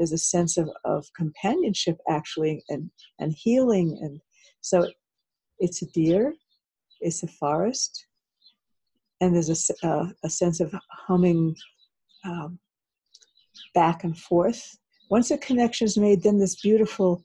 There's 0.01 0.11
a 0.11 0.17
sense 0.17 0.57
of, 0.57 0.67
of 0.83 1.05
companionship 1.15 1.99
actually 2.09 2.63
and, 2.69 2.89
and 3.19 3.33
healing. 3.33 3.99
And 4.01 4.19
so 4.61 4.89
it's 5.59 5.83
a 5.83 5.91
deer, 5.91 6.33
it's 7.01 7.21
a 7.21 7.27
forest, 7.27 8.07
and 9.21 9.35
there's 9.35 9.69
a, 9.69 9.87
uh, 9.87 10.07
a 10.23 10.29
sense 10.29 10.59
of 10.59 10.73
humming 10.89 11.55
um, 12.25 12.57
back 13.75 14.03
and 14.03 14.17
forth. 14.17 14.75
Once 15.11 15.29
a 15.29 15.37
connection 15.37 15.85
is 15.85 15.99
made, 15.99 16.23
then 16.23 16.39
this 16.39 16.59
beautiful 16.59 17.23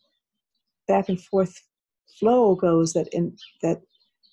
back 0.87 1.09
and 1.09 1.18
forth 1.24 1.59
flow 2.20 2.55
goes 2.55 2.93
that 2.93 3.09
in 3.12 3.35
that 3.62 3.81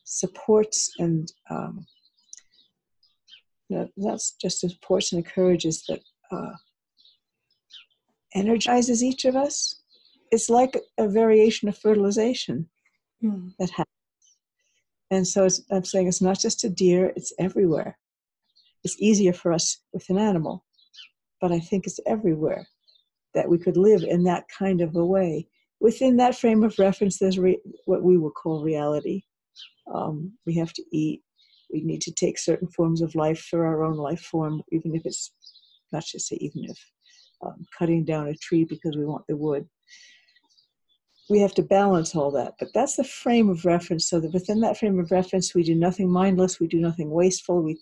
supports 0.04 0.92
and 1.00 1.32
um, 1.50 1.86
that's 3.96 4.36
just 4.42 4.60
supports 4.60 5.14
and 5.14 5.24
encourages 5.24 5.86
that 5.88 6.02
uh, 6.30 6.52
energizes 8.36 9.04
each 9.04 9.26
of 9.26 9.36
us. 9.36 9.82
It's 10.32 10.50
like 10.50 10.78
a 10.98 11.08
variation 11.08 11.70
of 11.70 11.78
fertilization 11.78 12.70
mm. 13.24 13.52
that 13.60 13.70
happens. 13.70 13.88
And 15.12 15.28
so 15.28 15.48
I'm 15.72 15.86
saying 15.86 16.08
it's 16.08 16.22
not 16.22 16.40
just 16.40 16.64
a 16.64 16.70
deer, 16.70 17.14
it's 17.16 17.34
everywhere. 17.40 17.98
It's 18.84 19.00
easier 19.00 19.34
for 19.34 19.54
us 19.54 19.80
with 19.94 20.10
an 20.10 20.18
animal, 20.18 20.66
but 21.40 21.52
I 21.52 21.60
think 21.60 21.86
it's 21.86 22.00
everywhere 22.08 22.68
that 23.34 23.48
we 23.48 23.58
could 23.58 23.78
live 23.78 24.04
in 24.04 24.24
that 24.24 24.46
kind 24.58 24.82
of 24.82 24.96
a 24.96 25.06
way 25.06 25.48
within 25.84 26.16
that 26.16 26.36
frame 26.36 26.64
of 26.64 26.80
reference, 26.80 27.20
there's 27.20 27.38
re- 27.38 27.62
what 27.86 28.02
we 28.02 28.18
will 28.18 28.32
call 28.32 28.64
reality. 28.64 29.22
Um, 29.94 30.32
we 30.46 30.56
have 30.56 30.72
to 30.74 30.84
eat. 30.92 31.22
We 31.72 31.82
need 31.82 32.02
to 32.04 32.12
take 32.12 32.40
certain 32.40 32.70
forms 32.70 33.02
of 33.02 33.14
life 33.16 33.42
for 33.42 33.66
our 33.66 33.84
own 33.84 33.98
life 33.98 34.22
form, 34.22 34.64
even 34.72 34.96
if 34.96 35.06
it's 35.06 35.32
not 35.92 36.06
just 36.06 36.30
say 36.30 36.38
even 36.40 36.64
if 36.64 36.80
um, 37.46 37.66
cutting 37.78 38.04
down 38.06 38.28
a 38.28 38.36
tree 38.36 38.64
because 38.64 38.96
we 38.96 39.06
want 39.06 39.26
the 39.28 39.36
wood. 39.36 39.68
We 41.30 41.40
have 41.40 41.54
to 41.56 41.64
balance 41.64 42.16
all 42.16 42.32
that, 42.32 42.56
but 42.60 42.70
that's 42.74 42.98
the 42.98 43.04
frame 43.04 43.50
of 43.50 43.66
reference. 43.66 44.10
So 44.10 44.20
that 44.20 44.34
within 44.34 44.60
that 44.62 44.78
frame 44.78 45.00
of 45.00 45.12
reference, 45.12 45.56
we 45.56 45.64
do 45.64 45.76
nothing 45.76 46.10
mindless. 46.10 46.60
We 46.60 46.68
do 46.68 46.80
nothing 46.80 47.10
wasteful. 47.10 47.62
We 47.62 47.80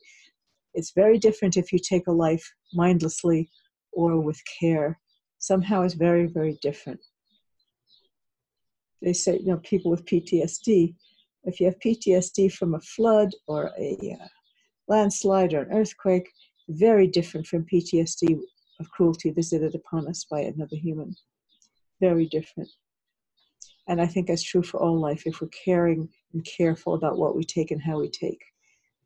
it's 0.73 0.91
very 0.91 1.17
different 1.17 1.57
if 1.57 1.73
you 1.73 1.79
take 1.79 2.07
a 2.07 2.11
life 2.11 2.49
mindlessly 2.73 3.49
or 3.91 4.19
with 4.19 4.41
care. 4.59 4.99
Somehow 5.39 5.81
it's 5.81 5.95
very, 5.95 6.27
very 6.27 6.57
different. 6.61 6.99
They 9.01 9.13
say, 9.13 9.39
you 9.39 9.47
know, 9.47 9.57
people 9.57 9.91
with 9.91 10.05
PTSD, 10.05 10.93
if 11.43 11.59
you 11.59 11.65
have 11.65 11.79
PTSD 11.79 12.53
from 12.53 12.75
a 12.75 12.81
flood 12.81 13.31
or 13.47 13.71
a 13.77 14.17
uh, 14.21 14.27
landslide 14.87 15.53
or 15.53 15.63
an 15.63 15.73
earthquake, 15.73 16.29
very 16.69 17.07
different 17.07 17.47
from 17.47 17.65
PTSD 17.65 18.39
of 18.81 18.91
cruelty 18.91 19.29
visited 19.31 19.75
upon 19.75 20.07
us 20.07 20.25
by 20.29 20.41
another 20.41 20.75
human. 20.75 21.15
Very 22.01 22.25
different. 22.25 22.69
And 23.87 24.01
I 24.01 24.07
think 24.07 24.27
that's 24.27 24.43
true 24.43 24.63
for 24.63 24.81
all 24.81 24.99
life 24.99 25.23
if 25.25 25.39
we're 25.41 25.49
caring 25.65 26.09
and 26.33 26.45
careful 26.45 26.93
about 26.95 27.17
what 27.17 27.35
we 27.35 27.43
take 27.43 27.71
and 27.71 27.81
how 27.81 27.99
we 27.99 28.09
take 28.09 28.41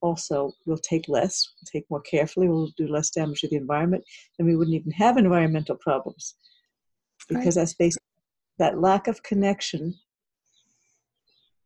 also 0.05 0.53
we'll 0.65 0.77
take 0.77 1.07
less, 1.07 1.49
we'll 1.57 1.81
take 1.81 1.89
more 1.89 2.01
carefully, 2.01 2.47
we'll 2.47 2.71
do 2.77 2.87
less 2.87 3.09
damage 3.09 3.41
to 3.41 3.47
the 3.47 3.55
environment, 3.55 4.03
then 4.37 4.47
we 4.47 4.55
wouldn't 4.55 4.75
even 4.75 4.91
have 4.91 5.17
environmental 5.17 5.75
problems. 5.75 6.35
Because 7.27 7.57
right. 7.57 7.61
that's 7.61 7.73
based 7.73 7.97
that 8.59 8.79
lack 8.79 9.07
of 9.07 9.23
connection, 9.23 9.93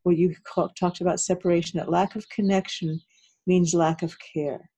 what 0.04 0.18
you 0.18 0.34
talked 0.48 1.02
about 1.02 1.20
separation, 1.20 1.78
that 1.78 1.92
lack 1.92 2.16
of 2.16 2.28
connection 2.30 3.00
means 3.46 3.74
lack 3.74 4.02
of 4.02 4.16
care. 4.34 4.69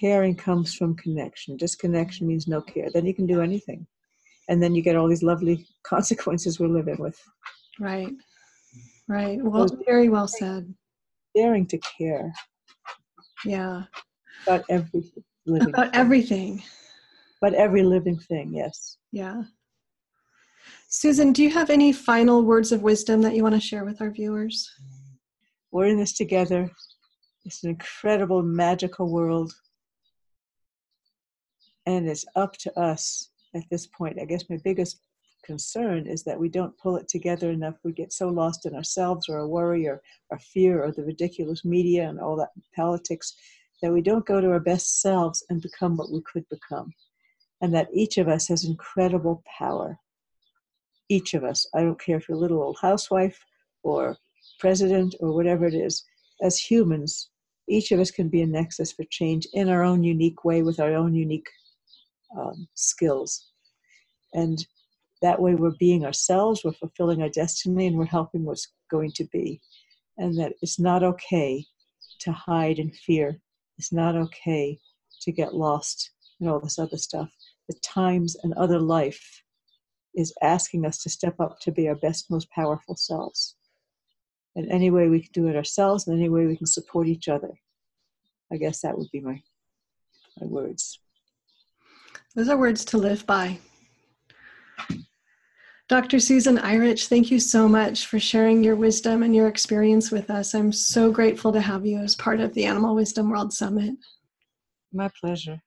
Caring 0.00 0.34
comes 0.34 0.74
from 0.74 0.96
connection. 0.96 1.56
Disconnection 1.56 2.26
means 2.26 2.48
no 2.48 2.60
care. 2.60 2.88
Then 2.92 3.06
you 3.06 3.14
can 3.14 3.26
do 3.26 3.40
anything. 3.40 3.86
And 4.48 4.62
then 4.62 4.74
you 4.74 4.82
get 4.82 4.96
all 4.96 5.08
these 5.08 5.22
lovely 5.22 5.66
consequences 5.82 6.58
we're 6.58 6.68
living 6.68 6.96
with. 6.98 7.20
Right. 7.78 8.12
Right. 9.08 9.38
Well, 9.42 9.68
very 9.86 10.08
well 10.08 10.28
said 10.28 10.72
daring 11.34 11.66
to 11.66 11.78
care. 11.78 12.32
Yeah. 13.44 13.84
About 14.46 14.64
every 14.68 15.12
living 15.46 15.68
About 15.70 15.92
thing. 15.92 16.00
everything. 16.00 16.62
About 17.40 17.54
every 17.54 17.82
living 17.82 18.18
thing, 18.18 18.52
yes. 18.54 18.98
Yeah. 19.12 19.42
Susan, 20.88 21.32
do 21.32 21.42
you 21.42 21.50
have 21.50 21.70
any 21.70 21.92
final 21.92 22.42
words 22.42 22.70
of 22.70 22.82
wisdom 22.82 23.22
that 23.22 23.34
you 23.34 23.42
want 23.42 23.54
to 23.54 23.60
share 23.60 23.84
with 23.84 24.00
our 24.00 24.10
viewers? 24.10 24.70
We're 25.70 25.86
in 25.86 25.96
this 25.96 26.12
together. 26.12 26.70
It's 27.44 27.64
an 27.64 27.70
incredible, 27.70 28.42
magical 28.42 29.10
world. 29.10 29.52
And 31.86 32.08
it's 32.08 32.24
up 32.36 32.56
to 32.58 32.78
us 32.78 33.30
at 33.54 33.64
this 33.70 33.86
point. 33.86 34.20
I 34.20 34.24
guess 34.24 34.48
my 34.48 34.58
biggest 34.64 35.00
concern 35.44 36.06
is 36.06 36.22
that 36.22 36.38
we 36.38 36.48
don't 36.48 36.76
pull 36.78 36.96
it 36.96 37.08
together 37.08 37.50
enough. 37.50 37.74
We 37.82 37.92
get 37.92 38.12
so 38.12 38.28
lost 38.28 38.66
in 38.66 38.74
ourselves 38.74 39.28
or 39.28 39.38
our 39.38 39.48
worry 39.48 39.86
or 39.88 40.00
our 40.30 40.38
fear 40.38 40.82
or 40.82 40.92
the 40.92 41.04
ridiculous 41.04 41.64
media 41.64 42.08
and 42.08 42.20
all 42.20 42.36
that 42.36 42.50
politics 42.74 43.34
that 43.82 43.92
we 43.92 44.00
don't 44.00 44.24
go 44.26 44.40
to 44.40 44.50
our 44.50 44.60
best 44.60 45.00
selves 45.00 45.44
and 45.50 45.60
become 45.60 45.96
what 45.96 46.12
we 46.12 46.22
could 46.22 46.48
become. 46.48 46.92
And 47.60 47.74
that 47.74 47.88
each 47.92 48.18
of 48.18 48.28
us 48.28 48.48
has 48.48 48.64
incredible 48.64 49.42
power. 49.58 49.98
Each 51.08 51.34
of 51.34 51.44
us. 51.44 51.66
I 51.74 51.82
don't 51.82 52.00
care 52.00 52.16
if 52.16 52.28
you're 52.28 52.38
a 52.38 52.40
little 52.40 52.62
old 52.62 52.78
housewife 52.80 53.44
or 53.82 54.16
president 54.58 55.16
or 55.20 55.32
whatever 55.32 55.66
it 55.66 55.74
is. 55.74 56.04
As 56.42 56.58
humans, 56.58 57.30
each 57.68 57.92
of 57.92 58.00
us 58.00 58.10
can 58.10 58.28
be 58.28 58.42
a 58.42 58.46
nexus 58.46 58.92
for 58.92 59.04
change 59.10 59.46
in 59.52 59.68
our 59.68 59.82
own 59.82 60.02
unique 60.02 60.44
way 60.44 60.62
with 60.62 60.80
our 60.80 60.94
own 60.94 61.14
unique 61.14 61.48
um, 62.38 62.68
skills. 62.74 63.52
And 64.34 64.64
that 65.20 65.40
way 65.40 65.54
we're 65.54 65.76
being 65.78 66.04
ourselves 66.04 66.62
we're 66.64 66.72
fulfilling 66.72 67.22
our 67.22 67.28
destiny 67.28 67.86
and 67.86 67.96
we're 67.96 68.04
helping 68.04 68.44
what's 68.44 68.72
going 68.90 69.12
to 69.12 69.24
be. 69.32 69.60
And 70.18 70.38
that 70.38 70.52
it's 70.60 70.78
not 70.78 71.02
okay 71.02 71.64
to 72.20 72.32
hide 72.32 72.78
in 72.78 72.90
fear. 72.90 73.40
It's 73.78 73.92
not 73.92 74.16
okay 74.16 74.78
to 75.22 75.32
get 75.32 75.54
lost 75.54 76.10
and 76.40 76.48
all 76.48 76.60
this 76.60 76.78
other 76.78 76.98
stuff. 76.98 77.30
The 77.68 77.78
times 77.82 78.36
and 78.42 78.52
other 78.54 78.78
life 78.78 79.42
is 80.14 80.34
asking 80.42 80.84
us 80.84 80.98
to 81.02 81.10
step 81.10 81.40
up 81.40 81.58
to 81.60 81.72
be 81.72 81.88
our 81.88 81.94
best 81.94 82.30
most 82.30 82.50
powerful 82.50 82.96
selves. 82.96 83.56
And 84.54 84.70
any 84.70 84.90
way 84.90 85.08
we 85.08 85.22
can 85.22 85.32
do 85.32 85.48
it 85.48 85.56
ourselves 85.56 86.06
and 86.06 86.18
any 86.18 86.28
way 86.28 86.46
we 86.46 86.56
can 86.56 86.66
support 86.66 87.06
each 87.08 87.28
other. 87.28 87.50
I 88.52 88.56
guess 88.56 88.82
that 88.82 88.98
would 88.98 89.10
be 89.10 89.20
my 89.20 89.42
my 90.38 90.46
words 90.46 91.01
those 92.34 92.48
are 92.48 92.56
words 92.56 92.84
to 92.84 92.98
live 92.98 93.26
by 93.26 93.58
Dr. 95.88 96.20
Susan 96.20 96.56
Eirich, 96.56 97.08
thank 97.08 97.30
you 97.30 97.38
so 97.38 97.68
much 97.68 98.06
for 98.06 98.18
sharing 98.18 98.64
your 98.64 98.76
wisdom 98.76 99.22
and 99.22 99.36
your 99.36 99.46
experience 99.46 100.10
with 100.10 100.30
us. 100.30 100.54
I'm 100.54 100.72
so 100.72 101.10
grateful 101.10 101.52
to 101.52 101.60
have 101.60 101.84
you 101.84 101.98
as 101.98 102.16
part 102.16 102.40
of 102.40 102.54
the 102.54 102.64
Animal 102.64 102.94
Wisdom 102.94 103.28
World 103.28 103.52
Summit. 103.52 103.96
My 104.90 105.10
pleasure. 105.20 105.60